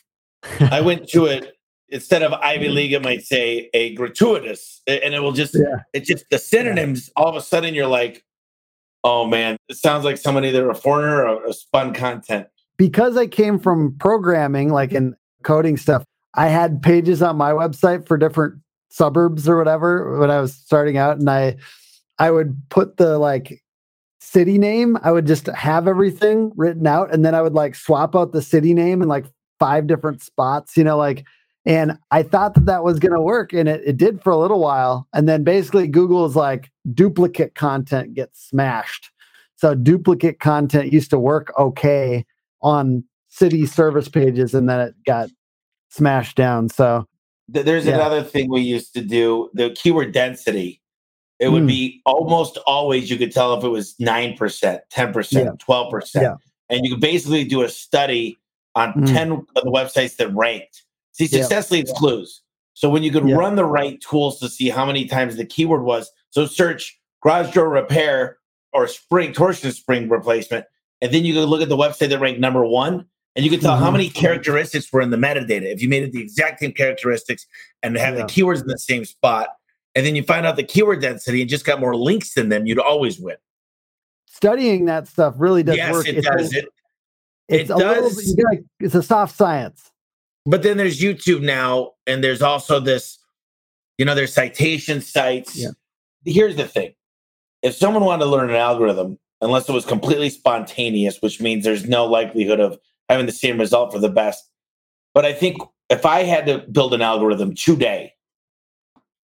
[0.59, 1.55] I went to it
[1.91, 2.75] instead of Ivy mm.
[2.75, 5.83] League, it might say a gratuitous, and it will just, yeah.
[5.93, 7.09] it's just the synonyms.
[7.15, 8.25] All of a sudden, you're like,
[9.05, 12.47] Oh man, it sounds like somebody either a foreigner or a spun content.
[12.77, 18.07] Because I came from programming, like in coding stuff, I had pages on my website
[18.07, 18.61] for different
[18.91, 21.57] suburbs or whatever when I was starting out, and I
[22.19, 23.63] I would put the like
[24.21, 24.97] city name.
[25.03, 28.43] I would just have everything written out, and then I would like swap out the
[28.43, 29.27] city name in like
[29.59, 30.77] five different spots.
[30.77, 31.27] You know, like
[31.65, 34.39] and I thought that that was going to work, and it, it did for a
[34.39, 35.07] little while.
[35.13, 39.11] And then basically, Google is like duplicate content gets smashed.
[39.57, 42.25] So duplicate content used to work okay
[42.63, 45.31] on city service pages, and then it got
[45.89, 46.69] smashed down.
[46.69, 47.07] So
[47.49, 47.95] there's yeah.
[47.95, 50.81] another thing we used to do the keyword density.
[51.39, 51.69] It would mm.
[51.69, 55.51] be almost always you could tell if it was 9%, 10%, yeah.
[55.69, 56.11] 12%.
[56.15, 56.35] Yeah.
[56.71, 58.39] And you could basically do a study
[58.77, 59.13] on mm.
[59.13, 61.99] 10 of the websites that ranked See, success leaves yeah.
[61.99, 62.43] clues.
[62.75, 63.37] So when you could yeah.
[63.37, 67.53] run the right tools to see how many times the keyword was, so search garage
[67.55, 68.39] door repair
[68.73, 70.65] or spring torsion spring replacement,
[71.01, 73.05] and then you could look at the website that ranked number one,
[73.37, 73.85] and you could tell mm-hmm.
[73.85, 75.63] how many characteristics were in the metadata.
[75.63, 77.47] If you made it the exact same characteristics
[77.83, 78.23] and have yeah.
[78.23, 79.49] the keywords in the same spot,
[79.95, 82.67] and then you find out the keyword density and just got more links than them,
[82.67, 83.37] you'd always win.
[84.27, 86.09] Studying that stuff really does yes, work.
[86.09, 86.55] It it's does.
[86.55, 86.65] A, it,
[87.49, 88.17] it's it a does.
[88.17, 89.92] Little, gotta, it's a soft science.
[90.45, 93.19] But then there's YouTube now, and there's also this,
[93.99, 95.57] you know, there's citation sites.
[95.57, 95.71] Yeah.
[96.25, 96.95] Here's the thing
[97.63, 101.87] if someone wanted to learn an algorithm, unless it was completely spontaneous, which means there's
[101.87, 102.79] no likelihood of
[103.09, 104.49] having the same result for the best.
[105.15, 105.59] But I think
[105.91, 108.15] if I had to build an algorithm today,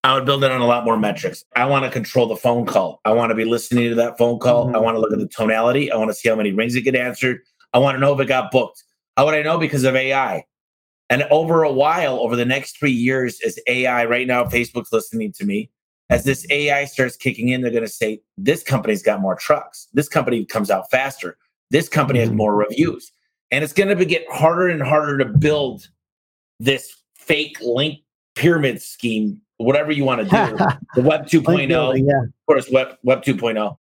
[0.04, 1.44] I would build it on a lot more metrics.
[1.56, 3.00] I want to control the phone call.
[3.04, 4.66] I want to be listening to that phone call.
[4.66, 4.76] Mm-hmm.
[4.76, 5.90] I want to look at the tonality.
[5.90, 7.40] I want to see how many rings it get answered.
[7.72, 8.84] I want to know if it got booked.
[9.16, 9.58] How would I know?
[9.58, 10.44] Because of AI.
[11.10, 15.32] And over a while, over the next three years, as AI, right now, Facebook's listening
[15.32, 15.70] to me.
[16.10, 19.88] As this AI starts kicking in, they're going to say, this company's got more trucks.
[19.92, 21.36] This company comes out faster.
[21.70, 22.38] This company has mm-hmm.
[22.38, 23.12] more reviews.
[23.50, 25.88] And it's going to get harder and harder to build
[26.60, 27.98] this fake link
[28.34, 30.56] pyramid scheme, whatever you want to do.
[30.94, 32.22] the Web 2.0, building, yeah.
[32.22, 33.76] of course, Web, Web 2.0.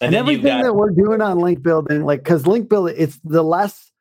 [0.00, 3.18] And, and everything got, that we're doing on link building, like, because link building, it's
[3.24, 3.92] the less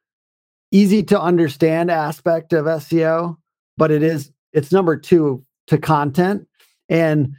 [0.73, 3.37] easy to understand aspect of SEO,
[3.77, 6.47] but it is it's number two to content.
[6.89, 7.33] And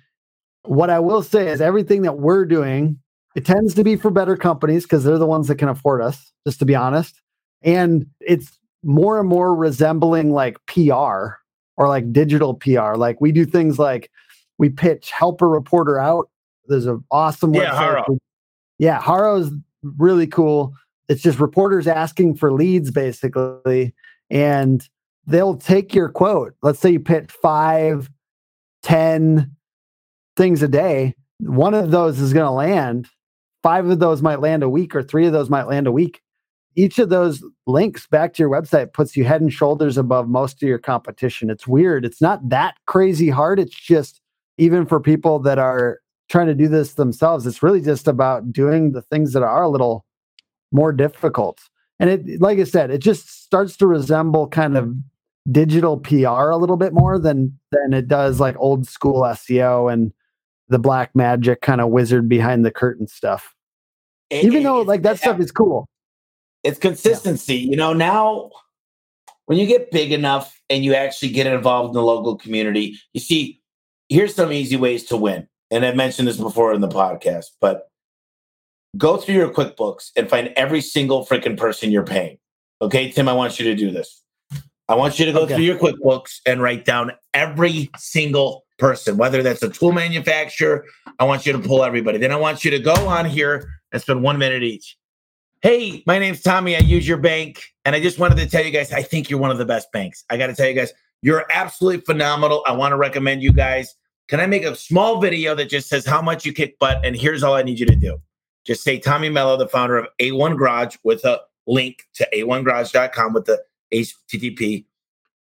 [0.62, 2.98] what I will say is everything that we're doing,
[3.36, 6.32] it tends to be for better companies because they're the ones that can afford us,
[6.46, 7.20] just to be honest.
[7.62, 11.34] And it's more and more resembling like PR
[11.76, 12.94] or like digital PR.
[12.94, 14.10] Like we do things like
[14.58, 16.30] we pitch help a reporter out.
[16.66, 17.76] There's an awesome yeah, website.
[17.76, 18.18] Haro.
[18.78, 19.50] Yeah, Haro's
[19.82, 20.74] really cool.
[21.08, 23.94] It's just reporters asking for leads basically.
[24.30, 24.88] And
[25.26, 26.54] they'll take your quote.
[26.62, 28.10] Let's say you pitch five,
[28.82, 29.52] ten
[30.36, 31.14] things a day.
[31.40, 33.08] One of those is going to land.
[33.62, 36.20] Five of those might land a week, or three of those might land a week.
[36.76, 40.62] Each of those links back to your website puts you head and shoulders above most
[40.62, 41.48] of your competition.
[41.48, 42.04] It's weird.
[42.04, 43.58] It's not that crazy hard.
[43.58, 44.20] It's just
[44.58, 48.92] even for people that are trying to do this themselves, it's really just about doing
[48.92, 50.03] the things that are a little
[50.74, 51.58] more difficult.
[52.00, 54.94] And it, like I said, it just starts to resemble kind of
[55.50, 60.12] digital PR a little bit more than than it does like old school SEO and
[60.68, 63.54] the black magic kind of wizard behind the curtain stuff.
[64.30, 65.86] It- Even though like that stuff is cool.
[66.62, 67.56] it's consistency.
[67.56, 68.50] You know, now
[69.46, 73.20] when you get big enough and you actually get involved in the local community, you
[73.20, 73.60] see,
[74.08, 75.46] here's some easy ways to win.
[75.70, 77.90] And I've mentioned this before in the podcast, but
[78.96, 82.38] go through your QuickBooks and find every single freaking person you're paying.
[82.82, 84.22] Okay, Tim, I want you to do this.
[84.88, 85.54] I want you to go Okay.
[85.54, 90.84] through your QuickBooks and write down every single person, whether that's a tool manufacturer.
[91.18, 92.18] I want you to pull everybody.
[92.18, 94.96] Then I want you to go on here and spend one minute each.
[95.62, 96.76] Hey, my name's Tommy.
[96.76, 97.62] I use your bank.
[97.86, 99.90] And I just wanted to tell you guys, I think you're one of the best
[99.92, 100.24] banks.
[100.28, 100.92] I got to tell you guys,
[101.22, 102.62] you're absolutely phenomenal.
[102.66, 103.94] I want to recommend you guys.
[104.28, 107.00] Can I make a small video that just says how much you kick butt?
[107.04, 108.20] And here's all I need you to do
[108.64, 113.44] just say Tommy Mello, the founder of A1 Garage, with a link to a1garage.com with
[113.44, 113.62] the
[113.92, 114.84] HTTP.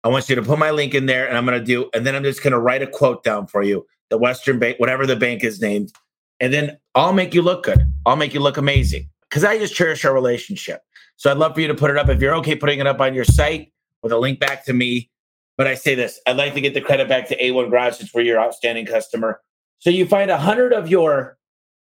[0.04, 2.06] I want you to put my link in there and I'm going to do, and
[2.06, 5.06] then I'm just going to write a quote down for you, the Western Bank, whatever
[5.06, 5.92] the bank is named.
[6.40, 7.82] And then I'll make you look good.
[8.06, 10.82] I'll make you look amazing because I just cherish our relationship.
[11.18, 13.00] So I'd love for you to put it up if you're okay putting it up
[13.00, 13.72] on your site
[14.04, 15.10] with a link back to me.
[15.58, 18.14] But I say this I'd like to get the credit back to A1 Garage since
[18.14, 19.42] we're your outstanding customer.
[19.80, 21.38] So you find a hundred of your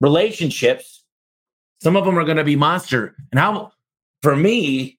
[0.01, 1.00] relationships,
[1.83, 3.15] some of them are going to be monster.
[3.31, 3.73] And how,
[4.23, 4.99] for me,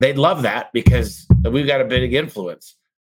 [0.00, 2.76] they'd love that because we've got a big influence.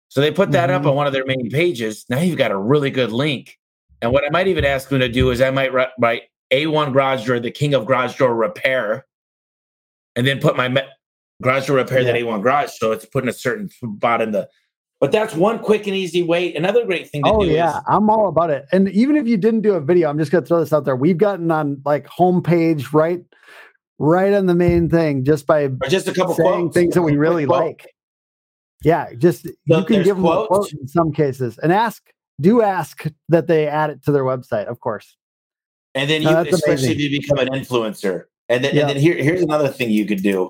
[0.10, 0.90] So they put that up Mhm.
[0.90, 2.06] on one of their main pages.
[2.10, 3.58] Now you've got a really good link.
[4.02, 6.92] And what I might even ask them to do is I might write, write A1
[6.94, 9.06] Garage Door, the king of garage door repair,
[10.16, 10.82] and then put my me-
[11.42, 12.22] garage door repair that Yeah.
[12.22, 12.72] A1 Garage.
[12.78, 14.50] So it's putting a certain spot in the.
[15.04, 16.56] But that's one quick and easy way.
[16.56, 17.36] Another great thing to do.
[17.36, 18.66] Oh do yeah, is I'm all about it.
[18.72, 20.96] And even if you didn't do a video, I'm just gonna throw this out there.
[20.96, 23.22] We've gotten on like homepage right,
[24.00, 26.74] right on the main thing just by or just a couple saying quotes.
[26.74, 27.62] things that we really quote.
[27.66, 27.86] like.
[28.86, 30.48] Yeah, just So you can give them a quotes.
[30.48, 32.02] quote in some cases, and ask.
[32.42, 35.18] Do ask that they add it to their website, of course.
[35.94, 36.92] And then you, especially amazing.
[36.92, 38.24] if you become an influencer.
[38.50, 38.82] And then, Yeah.
[38.82, 40.50] and then here, here's another thing you could do.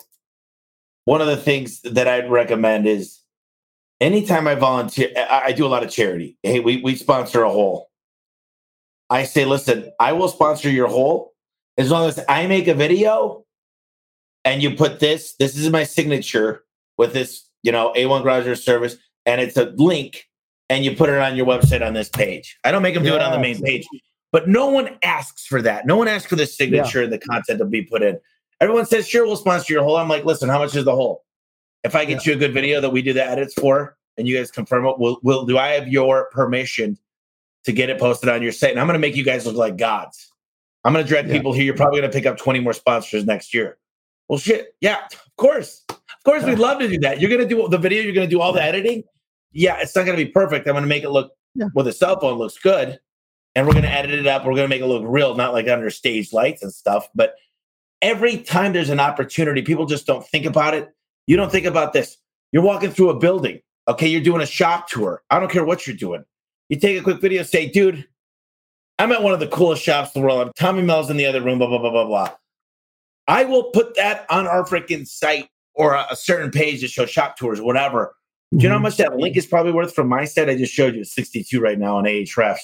[1.04, 3.20] One of the things that I'd recommend is
[4.04, 6.38] anytime I volunteer, I, I do a lot of charity.
[6.44, 7.90] Hey, we, we sponsor a hole.
[9.10, 11.34] I say, listen, I will sponsor your hole
[11.78, 13.46] as long as I make a video
[14.46, 16.64] and you put this, this is my signature
[16.98, 20.28] with this, you know, A1 Garage service, and it's a link,
[20.70, 22.58] and you put it on your website on this page.
[22.66, 23.88] I don't make them do it on the main page,
[24.34, 25.86] but no one asks for that.
[25.86, 28.20] No one asks for the signature and the content to be put in.
[28.60, 29.96] Everyone says, sure, we'll sponsor your hole.
[29.96, 31.23] I'm like, listen, how much is the hole?
[31.84, 34.38] If I get you a good video that we do the edits for and you
[34.38, 36.98] guys confirm it, will will do I have your permission
[37.66, 38.72] to get it posted on your site?
[38.72, 40.32] And I'm gonna make you guys look like gods.
[40.84, 41.34] I'm gonna drag Yeah.
[41.34, 41.64] people here.
[41.64, 43.78] You're probably gonna pick up 20 more sponsors next year.
[44.30, 44.76] Well, shit.
[44.82, 45.84] Yeah, of course.
[45.90, 47.20] Of course, we'd love to do that.
[47.20, 49.04] You're gonna do the video, you're gonna do all the editing.
[49.52, 50.68] Yeah, it's not gonna be perfect.
[50.68, 51.68] I'm gonna make it look Yeah.
[51.76, 53.00] with a cell phone looks good.
[53.56, 54.46] And we're gonna edit it up.
[54.46, 57.08] We're gonna make it look real, not like under stage lights and stuff.
[57.14, 57.36] But
[58.02, 60.90] every time there's an opportunity, people just don't think about it.
[61.28, 62.18] You don't think about this.
[62.52, 63.62] You're walking through a building.
[63.88, 65.22] Okay, you're doing a shop tour.
[65.30, 66.24] I don't care what you're doing.
[66.70, 68.06] You take a quick video, say, dude,
[69.00, 70.48] I'm at one of the coolest shops in the world.
[70.48, 72.32] I'm Tommy Mel's in the other room, blah, blah, blah, blah, blah.
[73.28, 77.06] I will put that on our freaking site or a, a certain page to show
[77.06, 78.16] shop tours, whatever.
[78.56, 78.84] Do you know how Mhm.
[78.84, 80.50] much that link is probably worth from my site?
[80.50, 82.60] I just showed you 62 right now on Ahrefs.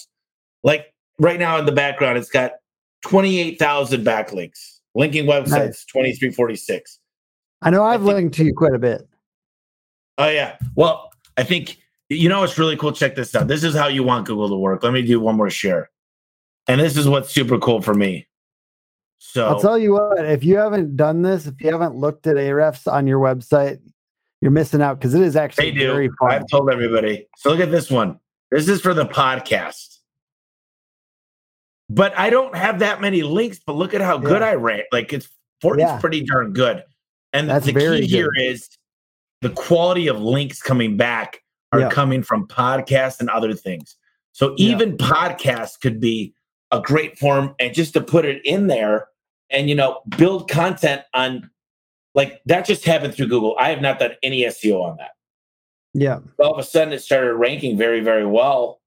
[0.64, 2.54] Like right now in the background, it's got
[3.04, 4.80] 28,000 backlinks.
[4.96, 5.86] Linking websites, Nice.
[5.86, 6.99] 2346.
[7.62, 9.08] I know I've think- linked to you quite a bit.
[10.18, 10.58] Oh yeah.
[10.76, 11.78] Well, I think
[12.10, 12.92] you know it's really cool.
[12.92, 13.48] Check this out.
[13.48, 14.84] This is how you want Google to work.
[14.84, 15.90] Let me do one more share.
[16.68, 18.28] And this is what's super cool for me.
[19.20, 22.36] So I'll tell you what, if you haven't done this, if you haven't looked at
[22.38, 23.80] Ahrefs on your website,
[24.42, 26.32] you're missing out because it is actually they very fun.
[26.32, 27.28] I've told everybody.
[27.38, 28.20] So look at this one.
[28.52, 29.98] This is for the podcast.
[31.90, 33.60] but I don't have that many links.
[33.66, 34.84] But look at how good I rank.
[34.92, 35.28] Like it's
[35.62, 35.94] for, Yeah.
[35.96, 36.84] it's pretty darn good.
[37.34, 38.42] And That's the key here good.
[38.42, 38.70] is
[39.42, 41.90] the quality of links coming back are Yeah.
[41.90, 43.96] coming from podcasts and other things.
[44.32, 44.74] So Yeah.
[44.74, 46.34] even podcasts could be
[46.72, 49.08] a great form, and just to put it in there
[49.50, 51.50] and you know build content on
[52.16, 53.56] like that just happened through Google.
[53.60, 55.12] I have not done any SEO on that
[55.94, 56.20] Yeah.
[56.40, 58.82] all of a sudden it started ranking very, very well.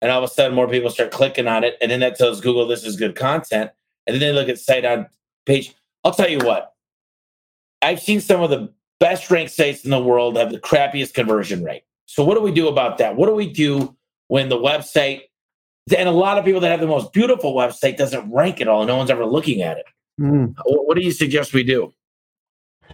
[0.00, 1.76] And all of a sudden more people start clicking on it.
[1.80, 3.70] And then that tells Google this is good content.
[4.06, 5.06] And then they look at site on
[5.46, 5.74] page.
[6.02, 6.71] I'll tell you what,
[7.82, 11.64] I've seen some of the best ranked sites in the world have the crappiest conversion
[11.64, 11.82] rate.
[12.06, 13.16] So what do we do about that?
[13.16, 13.96] What do we do
[14.28, 15.22] when the website
[15.96, 18.82] and a lot of people that have the most beautiful website doesn't rank at all
[18.82, 19.86] and no one's ever looking at it.
[20.20, 20.54] Mm.
[20.64, 21.92] What do you suggest we do?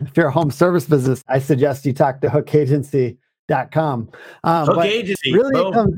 [0.01, 4.09] If you're a home service business, I suggest you talk to hookagency.com.
[4.45, 5.34] Um, Hook agency.
[5.34, 5.72] really boom.
[5.72, 5.95] comes,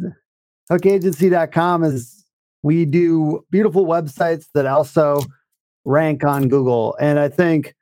[0.71, 2.25] hookagency.com is
[2.63, 5.21] we do beautiful websites that also
[5.85, 6.97] rank on Google.
[6.99, 7.75] And I think,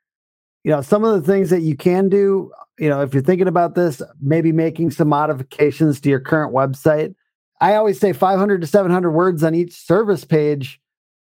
[0.69, 3.47] you know, some of the things that you can do, you know, if you're thinking
[3.47, 7.15] about this, maybe making some modifications to your current website.
[7.59, 10.79] I always say 500 to 700 words on each service page.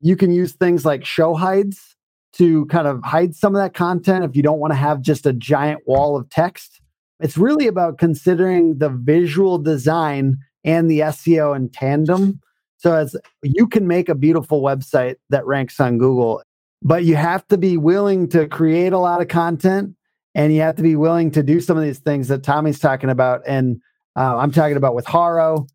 [0.00, 1.94] You can use things like show hides
[2.32, 5.24] to kind of hide some of that content if you don't want to have just
[5.24, 6.80] a giant wall of text.
[7.20, 12.40] It's really about considering the visual design and the SEO in tandem.
[12.78, 13.14] So as
[13.44, 16.42] you can make a beautiful website that ranks on Google,
[16.82, 19.94] but you have to be willing to create a lot of content
[20.34, 23.10] and you have to be willing to do some of these things that Tommy's talking
[23.10, 23.42] about.
[23.46, 23.80] And
[24.16, 25.66] uh, I'm talking about with Haro,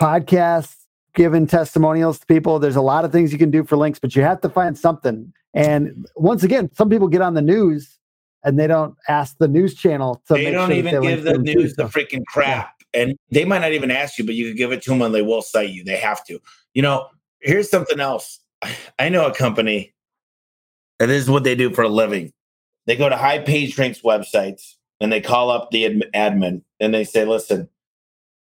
[0.00, 0.76] podcasts,
[1.14, 2.58] giving testimonials to people.
[2.58, 4.78] There's a lot of things you can do for links, but you have to find
[4.78, 5.32] something.
[5.54, 7.98] And once again, some people get on the news
[8.44, 11.38] and they don't ask the news channel to they don't sure even they give the
[11.38, 12.74] news the freaking crap.
[12.92, 15.14] And they might not even ask you, but you could give it to them and
[15.14, 15.84] they will cite you.
[15.84, 16.40] They have to.
[16.74, 17.08] You know,
[17.40, 18.40] here's something else.
[18.98, 19.94] I know a company,
[21.00, 22.32] and this is what they do for a living.
[22.86, 26.94] They go to high page ranks websites and they call up the adm- admin and
[26.94, 27.68] they say, listen,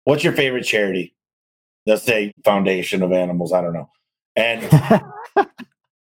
[0.04, 1.14] what's your favorite charity?
[1.86, 3.52] They'll say Foundation of Animals.
[3.52, 3.90] I don't know.
[4.34, 4.62] And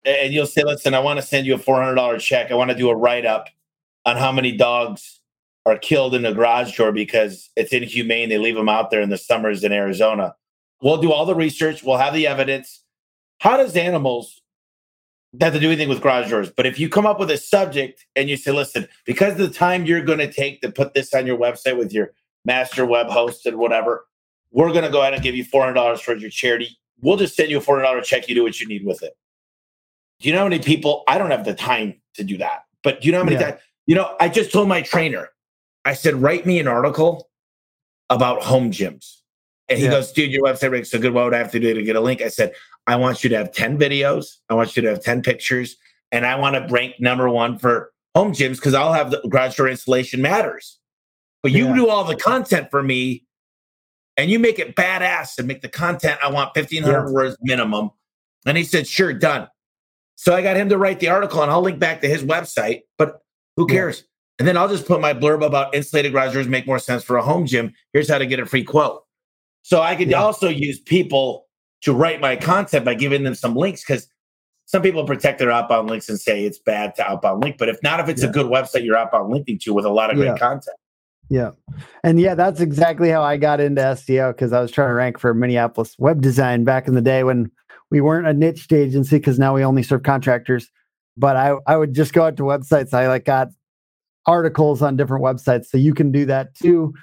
[0.04, 2.50] and you'll say, listen, I want to send you a $400 check.
[2.50, 3.48] I want to do a write up
[4.06, 5.20] on how many dogs
[5.66, 8.30] are killed in the garage door because it's inhumane.
[8.30, 10.34] They leave them out there in the summers in Arizona.
[10.80, 11.82] We'll do all the research.
[11.82, 12.82] We'll have the evidence.
[13.40, 14.40] How does animals
[15.40, 16.50] have to do anything with garage doors?
[16.50, 19.50] But if you come up with a subject and you say, listen, because of the
[19.50, 22.12] time you're going to take to put this on your website with your
[22.44, 24.06] master web host and whatever,
[24.50, 26.78] we're going to go ahead and give you $400 for your charity.
[27.00, 28.28] We'll just send you a $400 check.
[28.28, 29.12] You do what you need with it.
[30.20, 31.04] Do you know how many people?
[31.06, 32.64] I don't have the time to do that.
[32.82, 33.50] But do you know how many Yeah.
[33.50, 33.60] times?
[33.86, 35.28] You know, I just told my trainer,
[35.84, 37.30] I said, write me an article
[38.10, 39.18] about home gyms.
[39.68, 39.92] And he Yeah.
[39.92, 41.12] goes, dude, your website ranks so good.
[41.12, 42.22] What would I have to do to get a link?
[42.22, 42.54] I said,
[42.88, 44.36] I want you to have 10 videos.
[44.48, 45.76] I want you to have 10 pictures.
[46.10, 49.56] And I want to rank number one for home gyms because I'll have the garage
[49.56, 50.80] door installation matters.
[51.42, 51.74] But you Yeah.
[51.74, 53.26] do all the content for me
[54.16, 56.18] and you make it badass and make the content.
[56.24, 57.12] I want 1,500 Yeah.
[57.12, 57.90] words minimum.
[58.46, 59.48] And he said, sure, done.
[60.16, 62.82] So I got him to write the article and I'll link back to his website,
[62.96, 63.20] but
[63.56, 63.74] who Yeah.
[63.76, 64.04] cares?
[64.38, 67.18] And then I'll just put my blurb about insulated garage doors make more sense for
[67.18, 67.74] a home gym.
[67.92, 69.04] Here's how to get a free quote.
[69.62, 70.22] So I could Yeah.
[70.22, 71.47] also use people
[71.82, 74.08] to write my content by giving them some links because
[74.66, 77.56] some people protect their outbound links and say it's bad to outbound link.
[77.58, 78.28] But if not, if it's Yeah.
[78.28, 80.36] a good website you're outbound linking to with a lot of great Yeah.
[80.38, 80.76] content.
[81.30, 81.50] Yeah.
[82.02, 85.18] And yeah, that's exactly how I got into SEO because I was trying to rank
[85.18, 87.50] for Minneapolis web design back in the day when
[87.90, 90.70] we weren't a niche agency because now we only serve contractors.
[91.16, 92.94] But I, I would just go out to websites.
[92.94, 93.48] I like got
[94.26, 95.66] articles on different websites.
[95.66, 96.94] So you can do that too.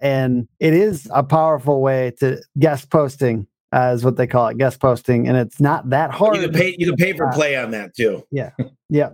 [0.00, 4.80] And it is a powerful way to guest posting, is what they call it, guest
[4.80, 5.28] posting.
[5.28, 6.36] And it's not that hard.
[6.36, 8.24] You can pay you can pay for play on that too.
[8.30, 8.50] Yeah.
[8.88, 9.10] Yeah.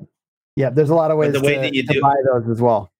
[0.56, 0.70] Yeah.
[0.70, 2.60] There's a lot of But ways the way to, that you do- buy those as
[2.60, 2.92] well.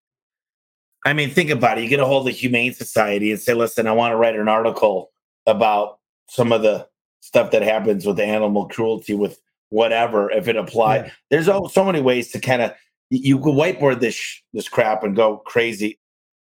[1.07, 1.85] I mean, think about it.
[1.85, 4.37] You get a hold of the Humane Society and say, listen, I want to write
[4.37, 5.13] an article
[5.47, 5.99] about
[6.31, 6.89] some of the
[7.21, 9.39] stuff that happens with animal cruelty with
[9.69, 11.05] whatever, if it applies.
[11.05, 11.13] Yeah.
[11.31, 12.73] There's all, so many ways to kind of,
[13.11, 15.99] you could whiteboard this, sh- this crap and go crazy.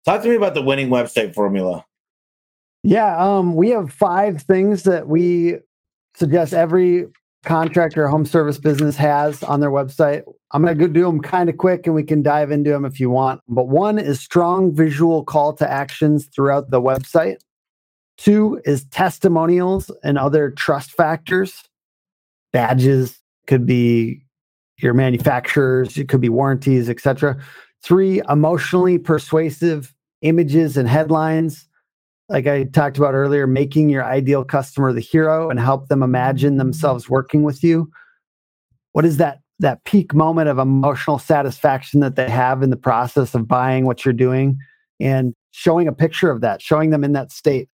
[0.06, 1.86] Talk to me about the winning website formula.
[2.84, 5.58] Yeah, um, we have five things that we
[6.16, 7.08] suggest every
[7.46, 10.24] contractor home service business has on their website.
[10.52, 13.00] I'm going to do them kind of quick and we can dive into them if
[13.00, 13.42] you want.
[13.48, 17.38] But one is strong visual call to actions throughout the website.
[18.18, 21.64] Two is testimonials and other trust factors.
[22.52, 24.26] Badges could be
[24.80, 27.38] your manufacturers, it could be warranties, etc.
[27.82, 31.69] Three, emotionally persuasive images and headlines
[32.30, 36.58] like I talked about earlier, making your ideal customer the hero and help them imagine
[36.58, 37.90] themselves working with you.
[38.94, 43.36] What is that that peak moment of emotional satisfaction that they have in the process
[43.36, 44.58] of buying what you're doing
[45.00, 47.68] and showing a picture of that, showing them in that state.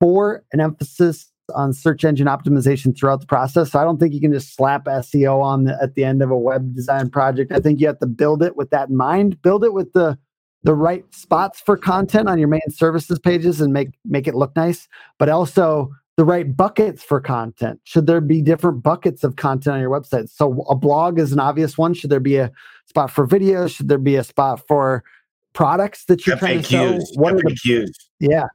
[0.00, 3.70] For an emphasis on search engine optimization throughout the process.
[3.70, 6.30] So I don't think you can just slap SEO on the, at the end of
[6.30, 7.52] a web design project.
[7.52, 9.40] I think you have to build it with that in mind.
[9.42, 10.18] Build it with the
[10.64, 14.54] the right spots for content on your main services pages and make make it look
[14.56, 14.88] nice,
[15.18, 17.80] but also the right buckets for content.
[17.84, 20.30] Should there be different buckets of content on your website?
[20.30, 21.92] So a blog is an obvious one.
[21.92, 22.50] Should there be a
[22.86, 23.76] spot for videos?
[23.76, 25.04] Should there be a spot for
[25.52, 27.20] products that you're FAQs, trying to sell?
[27.20, 27.82] What FAQs.
[27.82, 27.90] are the
[28.20, 28.46] Yeah.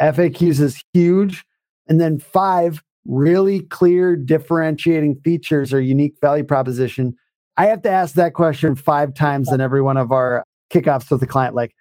[0.00, 1.44] FAQs is huge.
[1.86, 7.14] And then five, really clear differentiating features or unique value proposition.
[7.56, 10.44] I have to ask that question five times in every one of our
[10.74, 11.54] kickoffs with the client.
[11.54, 11.74] Like,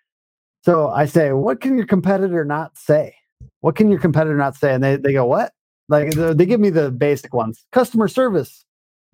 [0.62, 3.16] so I say, what can your competitor not say?
[3.62, 4.74] What can your competitor not say?
[4.74, 5.52] And they, they go, what?
[5.90, 8.66] Like they give me the basic ones customer service,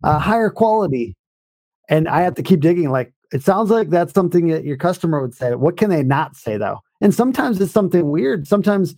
[0.03, 1.15] uh, higher quality.
[1.89, 2.91] And I have to keep digging.
[2.91, 5.55] Like, it sounds like that's something that your customer would say.
[5.55, 6.79] What can they not say though?
[7.01, 8.47] And sometimes it's something weird.
[8.47, 8.95] Sometimes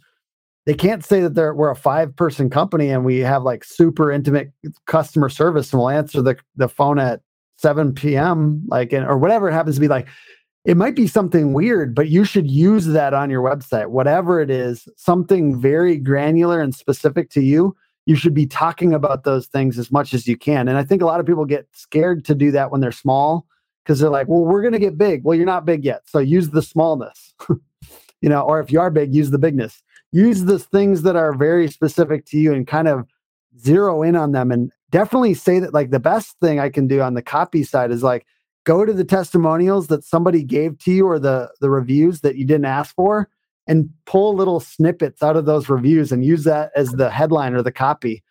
[0.66, 4.12] they can't say that they're we're a five person company and we have like super
[4.12, 4.52] intimate
[4.86, 7.22] customer service and we'll answer the, the phone at
[7.58, 8.64] 7 p.m.
[8.68, 10.08] like and, or whatever it happens to be like
[10.66, 13.88] it might be something weird, but you should use that on your website.
[13.88, 19.24] Whatever it is, something very granular and specific to you, you should be talking about
[19.24, 20.68] those things as much as you can.
[20.68, 23.48] And I think a lot of people get scared to do that when they're small
[23.84, 25.24] because they're like, well, we're going to get big.
[25.24, 26.02] Well, you're not big yet.
[26.06, 27.34] So use the smallness,
[28.22, 29.82] you know, or if you are big, use the bigness
[30.12, 33.06] use the things that are very specific to you and kind of
[33.60, 37.02] zero in on them and definitely say that like the best thing I can do
[37.02, 38.26] on the copy side is like
[38.66, 42.46] go to the testimonials that somebody gave to you or the the reviews that you
[42.46, 43.30] didn't ask for
[43.68, 47.62] and pull little snippets out of those reviews and use that as the headline or
[47.62, 48.24] the copy.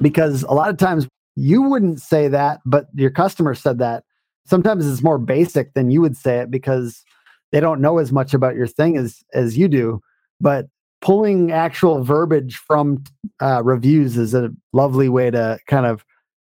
[0.00, 1.06] Because a lot of times
[1.36, 4.04] you wouldn't say that but your customer said that.
[4.46, 7.04] Sometimes it's more basic than you would say it because
[7.52, 10.00] they don't know as much about your thing as as you do.
[10.40, 10.66] But
[11.00, 13.04] pulling actual verbiage from
[13.40, 16.04] uh, reviews is a lovely way to kind of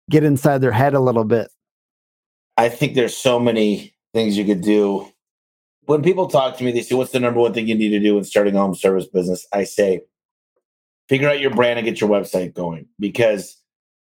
[0.10, 1.50] get inside their head a little bit.
[2.58, 5.08] I think there's so many things you could do.
[5.86, 8.00] When people talk to me, they say, What's the number one thing you need to
[8.00, 9.46] do in starting a home service business?
[9.54, 10.02] I say,
[11.08, 13.62] Figure out your brand and get your website going because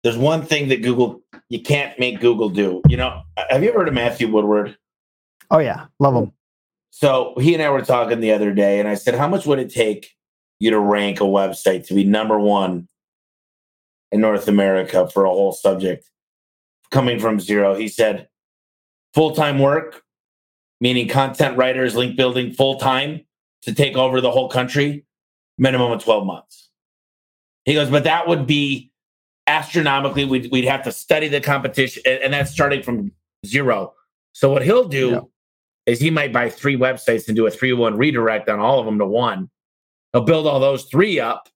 [0.03, 2.81] there's one thing that Google, you can't make Google do.
[2.89, 4.75] You know, have you ever heard of Matthew Woodward?
[5.49, 5.85] Oh, yeah.
[5.99, 6.31] Love him.
[6.89, 9.59] So he and I were talking the other day, and I said, How much would
[9.59, 10.11] it take
[10.59, 12.87] you to rank a website to be number one
[14.11, 16.09] in North America for a whole subject
[16.91, 17.73] coming from zero.
[17.73, 18.27] He said,
[19.13, 20.03] full time work,
[20.79, 23.21] meaning content writers, link building full time
[23.63, 25.05] to take over the whole country,
[25.57, 26.69] minimum of 12 months.
[27.65, 28.91] He goes, but that would be
[29.45, 33.11] astronomically, we'd, we'd have to study the competition, and, and that's starting from
[33.45, 33.93] zero.
[34.33, 35.19] So, what he'll do yeah.
[35.85, 38.85] is he might buy three websites and do a 3 1 redirect on all of
[38.85, 39.49] them to one
[40.13, 41.49] He'll build all those three up.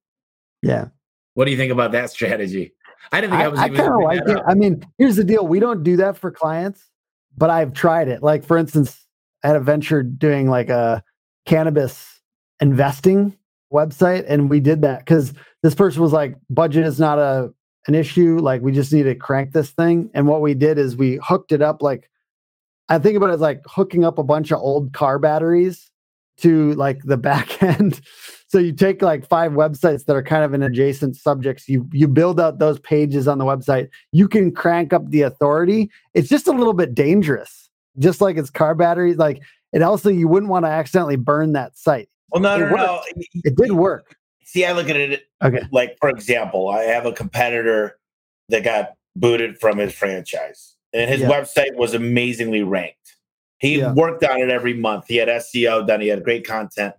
[0.62, 0.88] Yeah.
[1.34, 2.74] What do you think about that strategy?
[3.12, 3.60] I didn't think I, I was.
[3.60, 4.38] I kind of like it.
[4.38, 4.46] Up.
[4.48, 6.90] I mean, here's the deal: we don't do that for clients,
[7.38, 8.24] but I've tried it.
[8.24, 9.06] Like for instance,
[9.44, 11.04] I had a venture doing like a
[11.46, 12.20] cannabis
[12.60, 13.38] investing
[13.74, 15.34] website, and we did that because
[15.64, 17.54] this person was like, budget is not a
[17.88, 18.40] an issue.
[18.40, 20.10] Like we just need to crank this thing.
[20.14, 22.10] And what we did is we hooked it up like
[22.90, 25.90] I think about it as like hooking up a bunch of old car batteries
[26.38, 28.02] to like the back end.
[28.56, 31.68] So you take like five websites that are kind of in adjacent subjects.
[31.68, 33.90] You you build out those pages on the website.
[34.14, 35.92] You can crank up the authority.
[36.14, 39.18] It's just a little bit dangerous, just like it's car batteries.
[39.18, 39.42] Like
[39.74, 42.08] and also you wouldn't want to accidentally burn that site.
[42.30, 43.02] Well, no, it no, no.
[43.44, 44.16] It did work.
[44.46, 45.24] See, I look at it.
[45.44, 45.64] Okay.
[45.74, 47.98] Like for example, I have a competitor
[48.48, 51.30] that got booted from his franchise, and his yeah.
[51.30, 53.18] website was amazingly ranked.
[53.58, 53.92] He yeah.
[53.92, 55.08] worked on it every month.
[55.10, 56.00] He had SEO done.
[56.00, 56.96] He had great content,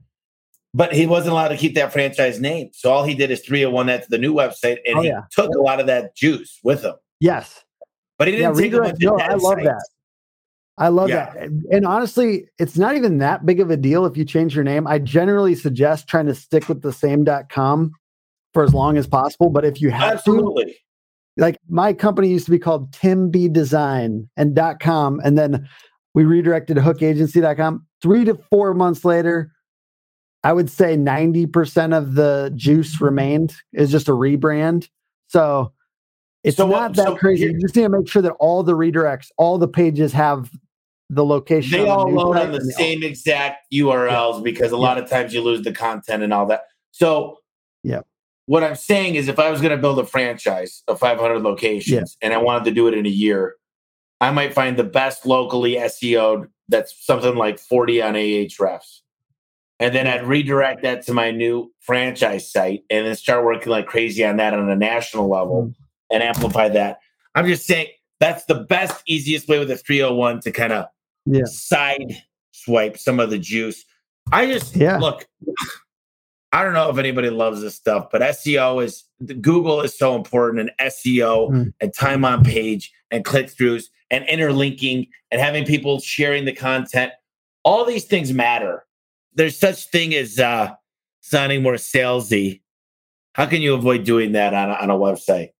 [0.76, 2.68] but he wasn't allowed to keep that franchise name.
[2.74, 5.22] So all he did is 301 that to the new website, and oh, he yeah.
[5.30, 6.92] took a lot of that juice with him.
[7.18, 7.64] Yes,
[8.18, 9.64] but he didn't yeah, take redirect, no, I love sites.
[9.64, 9.86] that.
[10.76, 11.32] I love yeah.
[11.32, 11.48] that.
[11.70, 14.86] And honestly, it's not even that big of a deal if you change your name.
[14.86, 17.92] I generally suggest trying to stick with the same .com
[18.52, 19.48] for as long as possible.
[19.48, 20.64] But if you have Absolutely.
[20.66, 20.74] to,
[21.38, 25.66] like my company used to be called Tim B Design and .com, and then
[26.12, 27.86] we redirected hookagency.com.
[28.02, 29.52] Three to four months later,
[30.46, 34.88] I would say 90% of the juice remained is just a rebrand.
[35.26, 35.72] So
[36.44, 37.46] it's so, not that so crazy.
[37.46, 40.52] You just need to make sure that all the redirects, all the pages have
[41.10, 41.72] the location.
[41.72, 44.42] They all load on the same all, exact URLs yeah.
[44.44, 44.82] because a yeah.
[44.82, 46.66] lot of times you lose the content and all that.
[46.92, 47.38] So,
[47.82, 48.02] yeah.
[48.44, 52.16] What I'm saying is, if I was going to build a franchise of 500 locations
[52.22, 53.56] and I wanted to do it in a year,
[54.20, 59.00] I might find the best locally SEO that's something like 40 on Ahrefs.
[59.78, 63.86] And then I'd redirect that to my new franchise site and then start working like
[63.86, 65.74] crazy on that on a national level mm.
[66.10, 66.98] and amplify that.
[67.34, 70.86] I'm just saying that's the best, easiest way with a 301 to kind of
[71.26, 71.44] yeah.
[71.44, 72.22] side
[72.52, 73.84] swipe some of the juice.
[74.32, 74.96] I just yeah.
[74.96, 75.26] look,
[76.52, 79.04] I don't know if anybody loves this stuff, but SEO is
[79.42, 81.72] Google is so important and SEO mm.
[81.80, 87.12] and time on page and click throughs and interlinking and having people sharing the content.
[87.62, 88.85] All these things matter.
[89.36, 90.74] There's such thing as uh,
[91.20, 92.62] sounding more salesy.
[93.34, 95.50] How can you avoid doing that on a, on a website?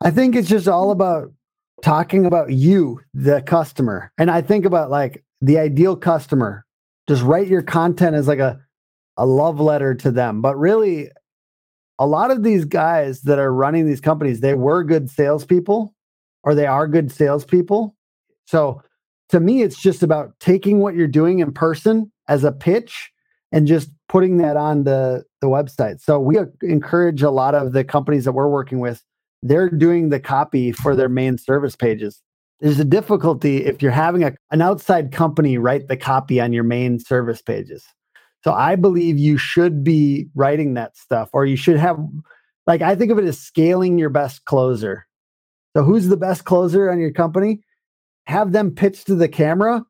[0.00, 1.32] I think it's just all about
[1.82, 4.12] talking about you, the customer.
[4.16, 6.64] And I think about like the ideal customer.
[7.08, 8.60] Just write your content as like a
[9.16, 10.40] a love letter to them.
[10.40, 11.10] But really,
[11.98, 15.94] a lot of these guys that are running these companies, they were good salespeople
[16.44, 17.96] or they are good salespeople.
[18.46, 18.82] So
[19.28, 23.10] to me, it's just about taking what you're doing in person as a pitch
[23.50, 26.00] and just putting that on the, the website.
[26.00, 29.02] So we encourage a lot of the companies that we're working with,
[29.42, 32.22] they're doing the copy for their main service pages.
[32.60, 36.64] There's a difficulty if you're having a, an outside company write the copy on your
[36.64, 37.84] main service pages.
[38.44, 41.98] So I believe you should be writing that stuff, or you should have,
[42.66, 45.06] like, I think of it as scaling your best closer.
[45.76, 47.62] So who's the best closer on your company?
[48.26, 49.84] Have them pitch to the camera,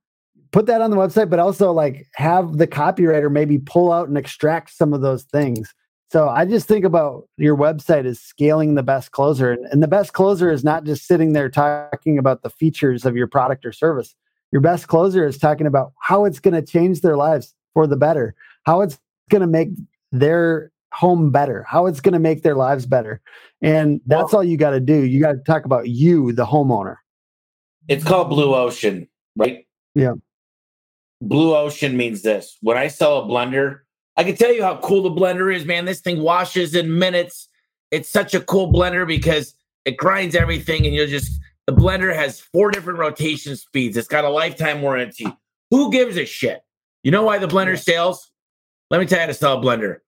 [0.52, 4.16] put that on the website, but also like have the copywriter maybe pull out and
[4.16, 5.74] extract some of those things.
[6.10, 9.50] So I just think about your website as scaling the best closer.
[9.50, 13.16] And, and the best closer is not just sitting there talking about the features of
[13.16, 14.14] your product or service.
[14.52, 17.96] Your best closer is talking about how it's going to change their lives for the
[17.96, 18.34] better,
[18.64, 18.98] how it's
[19.30, 19.70] going to make
[20.12, 23.22] their home better, how it's going to make their lives better.
[23.62, 25.04] And that's well, all you got to do.
[25.04, 26.96] You got to talk about you, the homeowner.
[27.88, 29.66] It's called Blue Ocean, right?
[29.94, 30.12] Yeah.
[31.22, 32.58] Blue Ocean means this.
[32.62, 33.80] When I sell a blender,
[34.16, 35.84] I can tell you how cool the blender is, man.
[35.84, 37.48] This thing washes in minutes.
[37.92, 39.54] It's such a cool blender because
[39.84, 43.96] it grinds everything and you'll just the blender has four different rotation speeds.
[43.96, 45.26] It's got a lifetime warranty.
[45.70, 46.62] Who gives a shit?
[47.04, 48.30] You know why the blender sells?
[48.90, 49.98] Let me tell you how to sell a blender.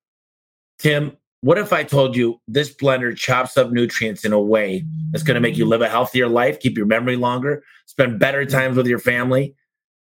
[0.81, 5.23] Tim, what if I told you this blender chops up nutrients in a way that's
[5.23, 8.77] going to make you live a healthier life, keep your memory longer, spend better times
[8.77, 9.55] with your family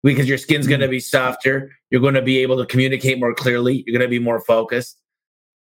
[0.03, 1.70] because your skin's going to be softer.
[1.90, 3.84] You're going to be able to communicate more clearly.
[3.86, 4.98] You're going to be more focused.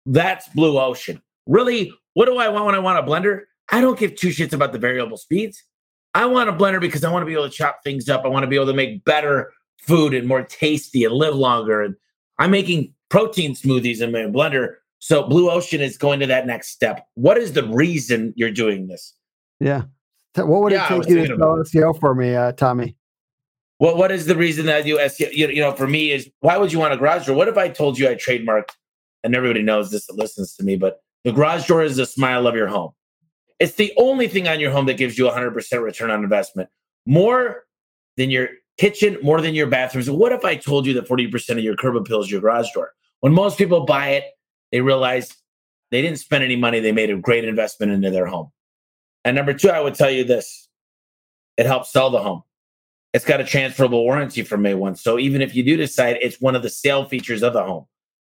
[0.06, 1.22] That's blue ocean.
[1.46, 3.42] Really, what do I want when I want a blender?
[3.72, 5.64] I don't give two shits about the variable speeds.
[6.14, 8.26] I want a blender because I want to be able to chop things up.
[8.26, 11.82] I want to be able to make better food and more tasty and live longer.
[11.82, 11.96] And
[12.40, 14.76] I'm making protein smoothies in my blender.
[15.00, 17.08] So Blue Ocean is going to that next step.
[17.16, 19.16] What is the reason you're doing this?
[19.60, 19.84] Yeah.
[20.36, 22.96] What would yeah, it take you to SEO for me, uh, Tommy?
[23.80, 25.32] Well, what is the reason that do SEO?
[25.32, 27.36] You, you know, for me is why would you want a garage door?
[27.36, 28.72] What if I told you I trademarked,
[29.24, 32.48] and everybody knows this that listens to me, but the garage door is the smile
[32.48, 32.92] of your home.
[33.60, 36.70] It's the only thing on your home that gives you 100% return on investment.
[37.06, 37.64] More
[38.18, 38.50] than your
[38.80, 40.10] kitchen more than your bathrooms.
[40.10, 42.94] What if I told you that 40% of your curb appeal is your garage door?
[43.20, 44.24] When most people buy it,
[44.72, 45.36] they realize
[45.92, 46.80] they didn't spend any money.
[46.80, 48.52] They made a great investment into their home.
[49.26, 50.70] And number two, I would tell you this
[51.58, 52.44] it helps sell the home.
[53.14, 54.96] It's got a transferable warranty from May 1.
[54.96, 57.86] So even if you do decide it's one of the sale features of the home.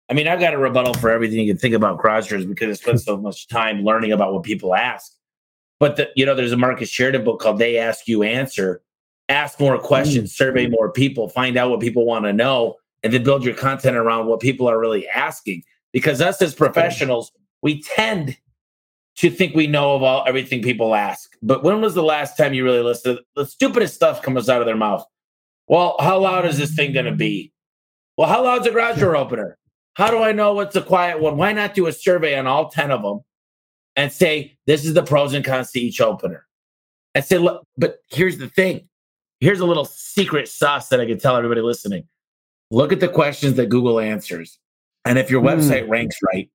[0.09, 2.81] I mean, I've got a rebuttal for everything you can think about doors because I
[2.81, 5.13] spent so much time learning about what people ask.
[5.79, 8.81] But the, you know, there's a Marcus Sheridan book called They Ask You Answer
[9.29, 10.35] ask more questions, mm.
[10.35, 13.97] survey more people, find out what people want to know, and then build your content
[13.97, 15.63] around what people are really asking.
[15.91, 18.37] Because us as professionals, we tend
[19.17, 21.35] to think we know of all everything people ask.
[21.41, 23.19] But when was the last time you really listened?
[23.35, 25.05] The stupidest stuff comes out of their mouth.
[25.67, 27.51] Well, how loud is this thing going to be?
[28.17, 29.57] Well, how loud's a garage door opener?
[29.93, 31.37] How do I know what's a quiet one?
[31.37, 33.21] Why not do a survey on all 10 of them
[33.95, 36.45] and say, this is the pros and cons to each opener?
[37.15, 38.89] And say, look, but here's the thing
[39.43, 42.05] here's a little secret sauce that I can tell everybody listening.
[42.71, 44.57] Look at the questions that Google answers.
[45.03, 45.53] And if your mm.
[45.53, 46.49] website ranks right,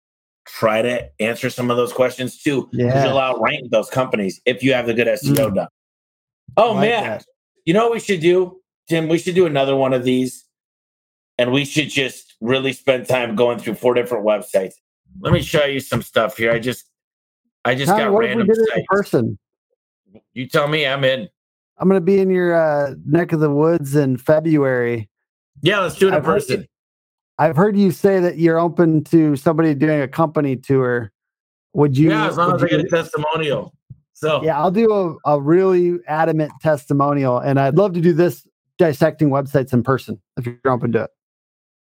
[0.48, 2.68] try to answer some of those questions too.
[2.72, 3.06] Yeah.
[3.06, 5.54] You'll outrank those companies if you have the good SEO mm.
[5.54, 5.68] done.
[6.56, 7.02] Oh like man.
[7.04, 7.24] That.
[7.64, 8.60] You know what we should do?
[8.88, 10.44] Tim, we should do another one of these.
[11.36, 14.72] And we should just really spend time going through four different websites.
[15.20, 16.50] Let me show you some stuff here.
[16.50, 16.86] I just
[17.64, 18.86] I just Tommy, got random sites.
[18.88, 19.38] person.
[20.32, 21.28] You tell me I'm in.
[21.78, 25.08] I'm going to be in your uh, neck of the woods in February.
[25.62, 26.66] Yeah, let's do it in I've person.
[27.38, 31.12] I've heard you say that you're open to somebody doing a company tour.
[31.74, 32.10] Would you?
[32.10, 33.74] Yeah, as long as I get a testimonial.
[34.14, 38.46] So yeah, I'll do a, a really adamant testimonial, and I'd love to do this
[38.76, 41.10] dissecting websites in person if you're open to it.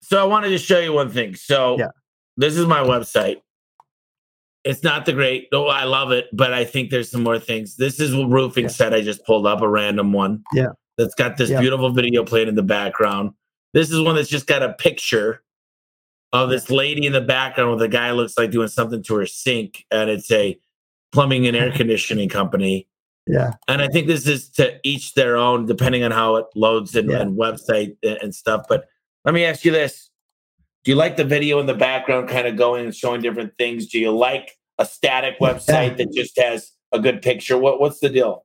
[0.00, 1.34] So I wanted to show you one thing.
[1.34, 1.88] So yeah.
[2.36, 3.42] this is my website.
[4.64, 5.48] It's not the great.
[5.52, 7.76] Oh, I love it, but I think there's some more things.
[7.76, 8.70] This is a roofing yeah.
[8.70, 10.42] set I just pulled up, a random one.
[10.54, 10.68] Yeah.
[10.98, 11.60] That's got this yeah.
[11.60, 13.32] beautiful video playing in the background.
[13.72, 15.42] This is one that's just got a picture
[16.32, 19.26] of this lady in the background with a guy looks like doing something to her
[19.26, 20.58] sink, and it's a
[21.12, 22.88] plumbing and air conditioning company.
[23.26, 23.54] Yeah.
[23.68, 27.10] And I think this is to each their own, depending on how it loads and,
[27.10, 27.20] yeah.
[27.20, 28.64] and website and stuff.
[28.68, 28.86] But
[29.24, 30.10] let me ask you this.
[30.84, 33.86] Do you like the video in the background kind of going and showing different things?
[33.86, 35.94] Do you like a static website yeah.
[35.94, 37.56] that just has a good picture?
[37.56, 38.44] What what's the deal?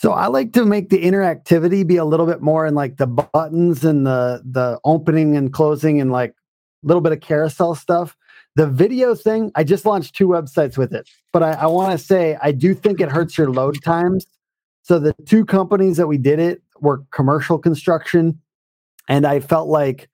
[0.00, 3.06] So I like to make the interactivity be a little bit more in like the
[3.06, 8.16] buttons and the the opening and closing and like a little bit of carousel stuff.
[8.56, 12.02] The video thing, I just launched two websites with it, but I, I want to
[12.02, 14.24] say I do think it hurts your load times.
[14.84, 18.40] So the two companies that we did it were commercial construction,
[19.06, 20.08] and I felt like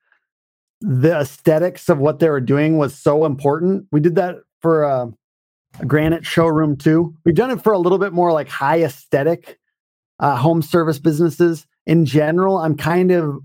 [0.81, 3.87] the aesthetics of what they were doing was so important.
[3.93, 5.07] We did that for uh,
[5.79, 7.15] a granite showroom too.
[7.23, 9.57] We've done it for a little bit more like high aesthetic
[10.19, 13.39] uh, home service businesses in general, I'm kind of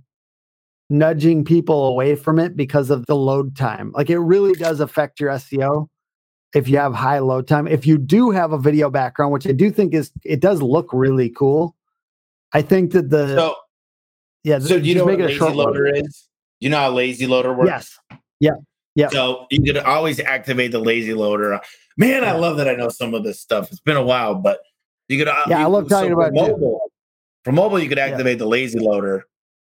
[0.91, 3.93] nudging people away from it because of the load time.
[3.93, 5.89] Like it really does affect your SEO
[6.55, 7.67] if you have high load time.
[7.67, 10.91] If you do have a video background, which I do think is it does look
[10.93, 11.75] really cool.
[12.53, 13.57] I think that the so,
[14.45, 14.59] yeah.
[14.59, 16.29] So do you know what lazy loader is?
[16.61, 17.69] You know how lazy loader works?
[17.69, 17.99] Yes.
[18.41, 18.53] Yeah.
[18.95, 19.09] Yeah.
[19.09, 21.61] So you could always activate the lazy loader.
[21.97, 23.71] Man, I love that I know some of this stuff.
[23.71, 24.61] It's been a while, but
[25.13, 26.81] you could, uh, yeah, you, I love talking so about mobile.
[27.45, 28.39] For mobile, you could activate yeah.
[28.39, 29.25] the lazy loader.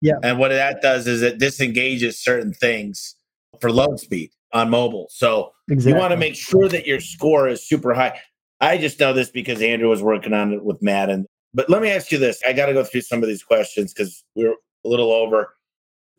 [0.03, 0.15] Yeah.
[0.23, 3.17] And what that does is it disengages certain things
[3.61, 5.07] for load speed on mobile.
[5.11, 5.93] So exactly.
[5.93, 8.19] you want to make sure that your score is super high.
[8.61, 11.27] I just know this because Andrew was working on it with Madden.
[11.53, 12.41] But let me ask you this.
[12.47, 15.55] I got to go through some of these questions because we're a little over.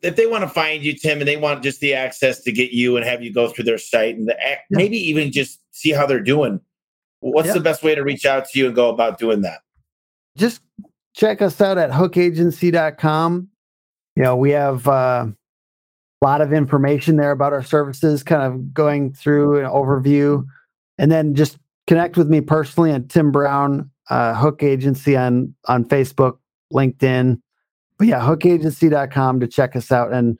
[0.02, 2.72] If they want to find you, Tim, and they want just the access to get
[2.72, 4.36] you and have you go through their site and the,
[4.70, 6.60] maybe even just see how they're doing,
[7.22, 9.60] What's the best way to reach out to you and go about doing that?
[10.36, 10.60] Just
[11.14, 13.48] check us out at hookagency.com.
[14.16, 18.74] You know, we have uh, a lot of information there about our services, kind of
[18.74, 20.44] going through an overview.
[20.98, 25.84] And then just connect with me personally at Tim Brown, uh, Hook Agency on, on
[25.84, 26.38] Facebook,
[26.72, 27.40] LinkedIn.
[27.98, 30.12] But yeah, hookagency.com to check us out.
[30.12, 30.38] And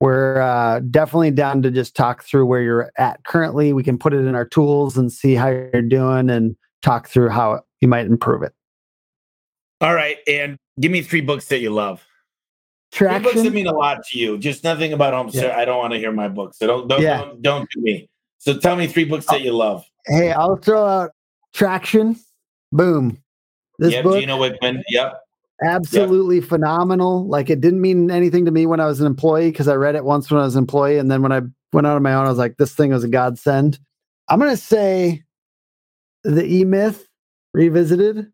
[0.00, 3.72] we're uh, definitely down to just talk through where you're at currently.
[3.72, 7.30] We can put it in our tools and see how you're doing and talk through
[7.30, 8.52] how you might improve it.
[9.80, 10.18] All right.
[10.28, 12.04] And give me three books that you love.
[12.92, 13.22] Traction.
[13.22, 14.38] Three books that mean a lot to you.
[14.38, 15.30] Just nothing about home.
[15.32, 15.56] Yeah.
[15.56, 16.58] I don't want to hear my books.
[16.58, 17.18] So don't don't, yeah.
[17.18, 18.08] don't don't do me.
[18.38, 19.84] So tell me three books that you love.
[20.06, 21.10] Hey, I'll throw out
[21.52, 22.16] Traction.
[22.72, 23.18] Boom.
[23.78, 24.20] This yep, book.
[24.20, 24.82] Gino Wickman.
[24.88, 25.20] Yep
[25.62, 26.44] absolutely yep.
[26.44, 27.26] phenomenal.
[27.26, 29.94] Like it didn't mean anything to me when I was an employee because I read
[29.94, 31.42] it once when I was an employee, and then when I
[31.72, 33.78] went out on my own, I was like, this thing was a godsend.
[34.28, 35.22] I'm gonna say
[36.24, 37.08] the E Myth
[37.54, 38.30] revisited.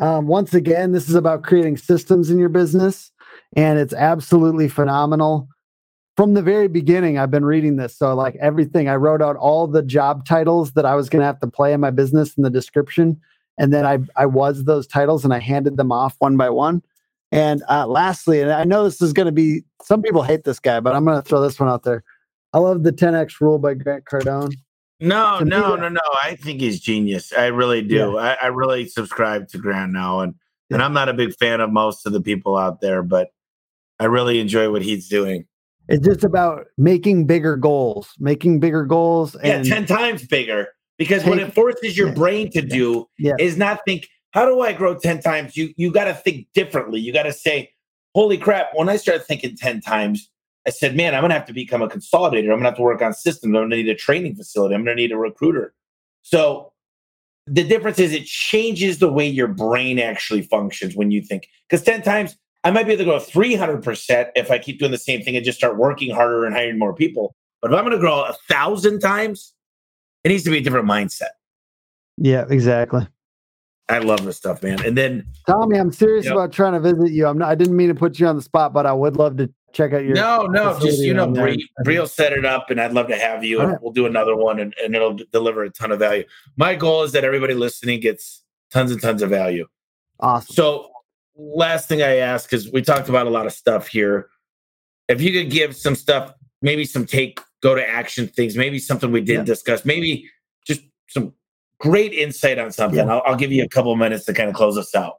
[0.00, 3.12] Um, once again, this is about creating systems in your business,
[3.56, 5.48] and it's absolutely phenomenal.
[6.16, 7.96] From the very beginning, I've been reading this.
[7.96, 11.26] So, like everything, I wrote out all the job titles that I was going to
[11.26, 13.20] have to play in my business in the description
[13.58, 16.82] and then I I was those titles and I handed them off one by one.
[17.30, 20.60] And uh, lastly, and I know this is going to be some people hate this
[20.60, 22.04] guy, but I'm going to throw this one out there.
[22.52, 24.52] I love the 10x rule by Grant Cardone.
[25.00, 26.00] No, to no, no, no.
[26.22, 27.32] I think he's genius.
[27.32, 28.12] I really do.
[28.14, 28.36] Yeah.
[28.42, 30.34] I, I, really subscribe to Grant now, and
[30.68, 30.76] yeah.
[30.76, 33.30] and I'm not a big fan of most of the people out there, but
[33.98, 35.46] I really enjoy what he's doing.
[35.88, 40.68] It's just about making bigger goals, making bigger goals, and yeah, ten times bigger.
[41.02, 42.14] Because what it forces your yeah.
[42.14, 43.32] brain to do yeah.
[43.40, 45.56] is not think, how do I grow 10 times?
[45.56, 47.00] You you got to think differently.
[47.00, 47.72] You got to say,
[48.14, 50.30] holy crap, when I started thinking 10 times,
[50.64, 52.44] I said, man, I'm going to have to become a consolidator.
[52.44, 53.50] I'm going to have to work on systems.
[53.50, 54.76] I'm going to need a training facility.
[54.76, 55.74] I'm going to need a recruiter.
[56.22, 56.72] So
[57.48, 61.48] the difference is it changes the way your brain actually functions when you think.
[61.68, 64.98] Because 10 times, I might be able to go 300% if I keep doing the
[64.98, 67.34] same thing and just start working harder and hiring more people.
[67.60, 69.52] But if I'm going to grow a thousand times,
[70.24, 71.30] it needs to be a different mindset.
[72.16, 73.06] Yeah, exactly.
[73.88, 74.82] I love this stuff, man.
[74.84, 76.34] And then Tommy, I'm serious yep.
[76.34, 77.26] about trying to visit you.
[77.26, 77.50] I'm not.
[77.50, 79.92] I didn't mean to put you on the spot, but I would love to check
[79.92, 80.14] out your.
[80.14, 83.16] No, no, just you know, Bree, Bree will set it up, and I'd love to
[83.16, 83.60] have you.
[83.60, 83.82] And right.
[83.82, 86.24] we'll do another one, and, and it'll deliver a ton of value.
[86.56, 89.66] My goal is that everybody listening gets tons and tons of value.
[90.20, 90.54] Awesome.
[90.54, 90.90] So,
[91.36, 94.28] last thing I ask because we talked about a lot of stuff here.
[95.08, 99.12] If you could give some stuff maybe some take go to action things, maybe something
[99.12, 99.54] we didn't yeah.
[99.54, 100.28] discuss, maybe
[100.66, 101.32] just some
[101.78, 103.06] great insight on something.
[103.06, 103.14] Yeah.
[103.14, 105.14] I'll, I'll, give you a couple minutes to kind of close us out.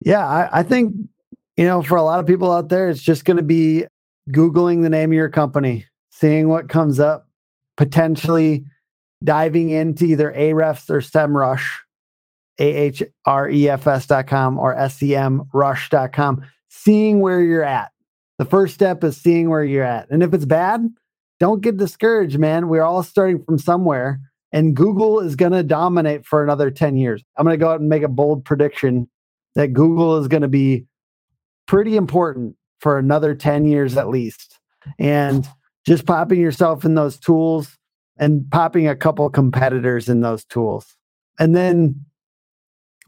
[0.00, 0.94] Yeah, I, I think
[1.56, 3.86] you know for a lot of people out there, it's just going to be
[4.30, 7.28] googling the name of your company, seeing what comes up,
[7.76, 8.64] potentially
[9.22, 11.66] diving into either Ahrefs or SEMrush,
[12.58, 17.90] A-H-R-E-F-S.com or S-E-M-Rush.com, seeing where you're at.
[18.38, 20.10] The first step is seeing where you're at.
[20.10, 20.88] And if it's bad,
[21.40, 22.68] don't get discouraged, man.
[22.68, 24.20] We're all starting from somewhere,
[24.52, 27.22] and Google is going to dominate for another 10 years.
[27.36, 29.08] I'm going to go out and make a bold prediction
[29.54, 30.86] that Google is going to be
[31.66, 34.58] pretty important for another 10 years at least.
[34.98, 35.48] And
[35.86, 37.78] just popping yourself in those tools
[38.16, 40.96] and popping a couple competitors in those tools.
[41.38, 42.04] And then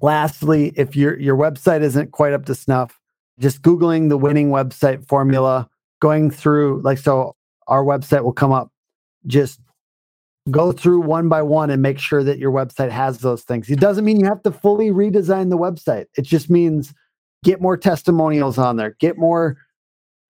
[0.00, 2.98] lastly, if your your website isn't quite up to snuff,
[3.38, 5.68] just googling the winning website formula,
[6.00, 7.34] going through like so
[7.66, 8.70] our website will come up.
[9.26, 9.60] Just
[10.50, 13.68] go through one by one and make sure that your website has those things.
[13.68, 16.06] It doesn't mean you have to fully redesign the website.
[16.16, 16.94] It just means
[17.44, 19.56] get more testimonials on there, get more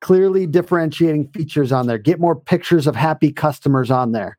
[0.01, 4.39] clearly differentiating features on there, get more pictures of happy customers on there.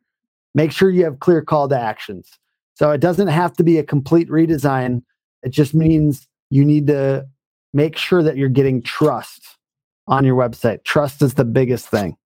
[0.55, 2.31] Make sure you have clear call to actions.
[2.75, 5.03] So it doesn't have to be a complete redesign.
[5.43, 7.27] It just means you need to
[7.73, 9.57] make sure that you're getting trust
[10.07, 10.83] on your website.
[10.83, 12.17] Trust is the biggest thing.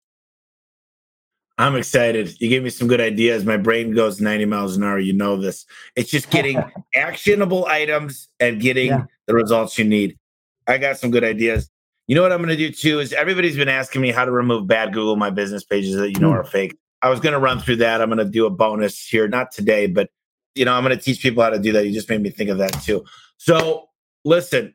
[1.58, 2.40] I'm excited.
[2.40, 3.44] You gave me some good ideas.
[3.44, 4.98] My brain goes 90 miles an hour.
[4.98, 5.66] You know this.
[5.94, 6.62] It's just getting
[6.94, 9.04] actionable items and getting yeah.
[9.26, 10.18] the results you need.
[10.66, 11.68] I got some good ideas.
[12.06, 14.30] You know what I'm going to do too is everybody's been asking me how to
[14.30, 16.36] remove bad Google my business pages that you know mm.
[16.36, 16.76] are fake.
[17.02, 18.00] I was going to run through that.
[18.00, 20.10] I'm going to do a bonus here, not today, but
[20.54, 21.86] you know, I'm going to teach people how to do that.
[21.86, 23.04] You just made me think of that too.
[23.36, 23.88] So,
[24.24, 24.74] listen,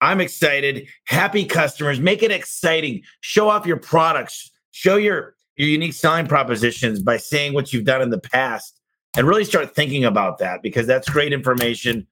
[0.00, 0.88] I'm excited.
[1.06, 3.02] Happy customers, make it exciting.
[3.20, 4.50] Show off your products.
[4.72, 8.78] Show your your unique selling propositions by saying what you've done in the past
[9.16, 12.06] and really start thinking about that because that's great information.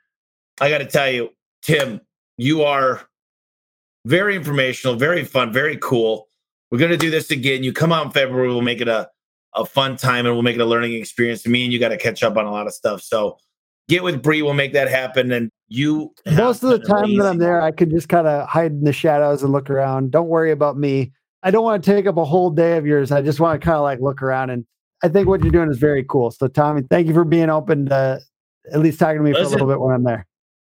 [0.62, 1.28] I got to tell you,
[1.61, 2.01] Tim,
[2.39, 3.03] you are
[4.07, 6.28] very informational, very fun, very cool.
[6.70, 7.62] We're going to do this again.
[7.62, 9.11] You come out in February, we'll make it a
[9.55, 11.47] a fun time and we'll make it a learning experience.
[11.47, 13.01] Me and you got to catch up on a lot of stuff.
[13.03, 13.39] So
[13.89, 15.32] get with Bree, we'll make that happen.
[15.32, 18.72] And you most of the time that I'm there, I can just kind of hide
[18.72, 20.11] in the shadows and look around.
[20.11, 21.12] Don't worry about me.
[21.43, 23.12] I don't want to take up a whole day of yours.
[23.12, 24.64] I just want to kind of like look around and
[25.03, 26.30] I think what you're doing is very cool.
[26.30, 28.20] So Tommy, thank you for being open to
[28.72, 30.26] at least talking to me Listen, for a little bit when I'm there.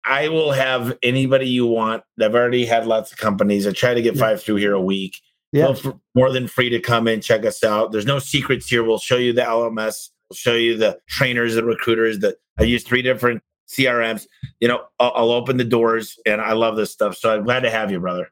[0.05, 2.03] I will have anybody you want.
[2.19, 3.67] I've already had lots of companies.
[3.67, 4.21] I try to get yeah.
[4.21, 5.15] five through here a week
[5.51, 5.73] yeah.
[6.15, 7.91] more than free to come in, check us out.
[7.91, 8.83] There's no secrets here.
[8.83, 12.83] We'll show you the LMS, we'll show you the trainers and recruiters that I use
[12.83, 14.27] three different CRMs.
[14.59, 17.17] You know, I'll, I'll open the doors and I love this stuff.
[17.17, 18.31] So I'm glad to have you, brother.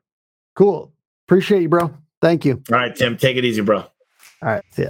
[0.56, 0.92] Cool.
[1.28, 1.94] Appreciate you, bro.
[2.22, 2.62] Thank you.
[2.72, 3.78] All right, Tim, take it easy, bro.
[3.78, 3.90] All
[4.42, 4.64] right.
[4.72, 4.90] See ya.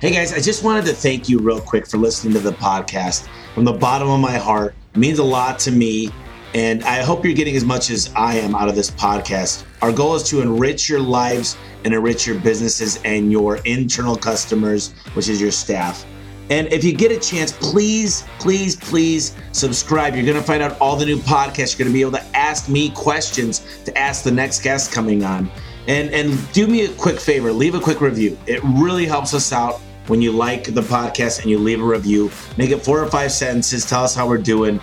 [0.00, 3.26] Hey guys, I just wanted to thank you real quick for listening to the podcast
[3.52, 4.76] from the bottom of my heart.
[4.94, 6.12] It means a lot to me
[6.54, 9.64] and I hope you're getting as much as I am out of this podcast.
[9.82, 14.92] Our goal is to enrich your lives and enrich your businesses and your internal customers,
[15.14, 16.06] which is your staff.
[16.50, 20.14] And if you get a chance, please, please, please subscribe.
[20.14, 21.78] You're going to find out all the new podcasts.
[21.78, 25.24] You're going to be able to ask me questions to ask the next guest coming
[25.24, 25.50] on.
[25.86, 28.38] And and do me a quick favor, leave a quick review.
[28.46, 32.30] It really helps us out when you like the podcast and you leave a review.
[32.56, 33.86] Make it four or five sentences.
[33.86, 34.80] Tell us how we're doing.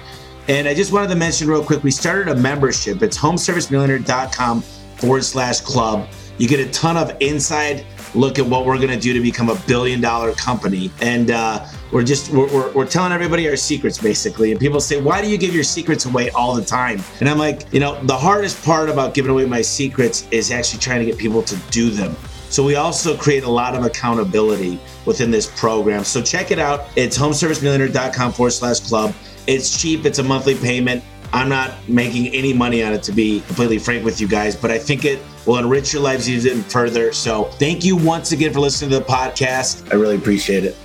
[0.48, 3.02] And I just wanted to mention real quick, we started a membership.
[3.02, 6.08] It's homeservicemillionaire.com forward slash club.
[6.38, 7.86] You get a ton of inside
[8.16, 10.92] look at what we're going to do to become a billion dollar company.
[11.02, 14.52] And uh, we're just, we're, we're, we're, telling everybody our secrets basically.
[14.52, 17.02] And people say, why do you give your secrets away all the time?
[17.20, 20.80] And I'm like, you know, the hardest part about giving away my secrets is actually
[20.80, 22.16] trying to get people to do them.
[22.50, 26.04] So we also create a lot of accountability within this program.
[26.04, 26.86] So check it out.
[26.96, 29.14] It's homeservicemillionaire.com forward slash club.
[29.48, 31.04] It's cheap, it's a monthly payment.
[31.36, 34.72] I'm not making any money on it to be completely frank with you guys, but
[34.72, 37.12] I think it will enrich your lives even further.
[37.12, 39.92] So thank you once again for listening to the podcast.
[39.92, 40.78] I really appreciate it.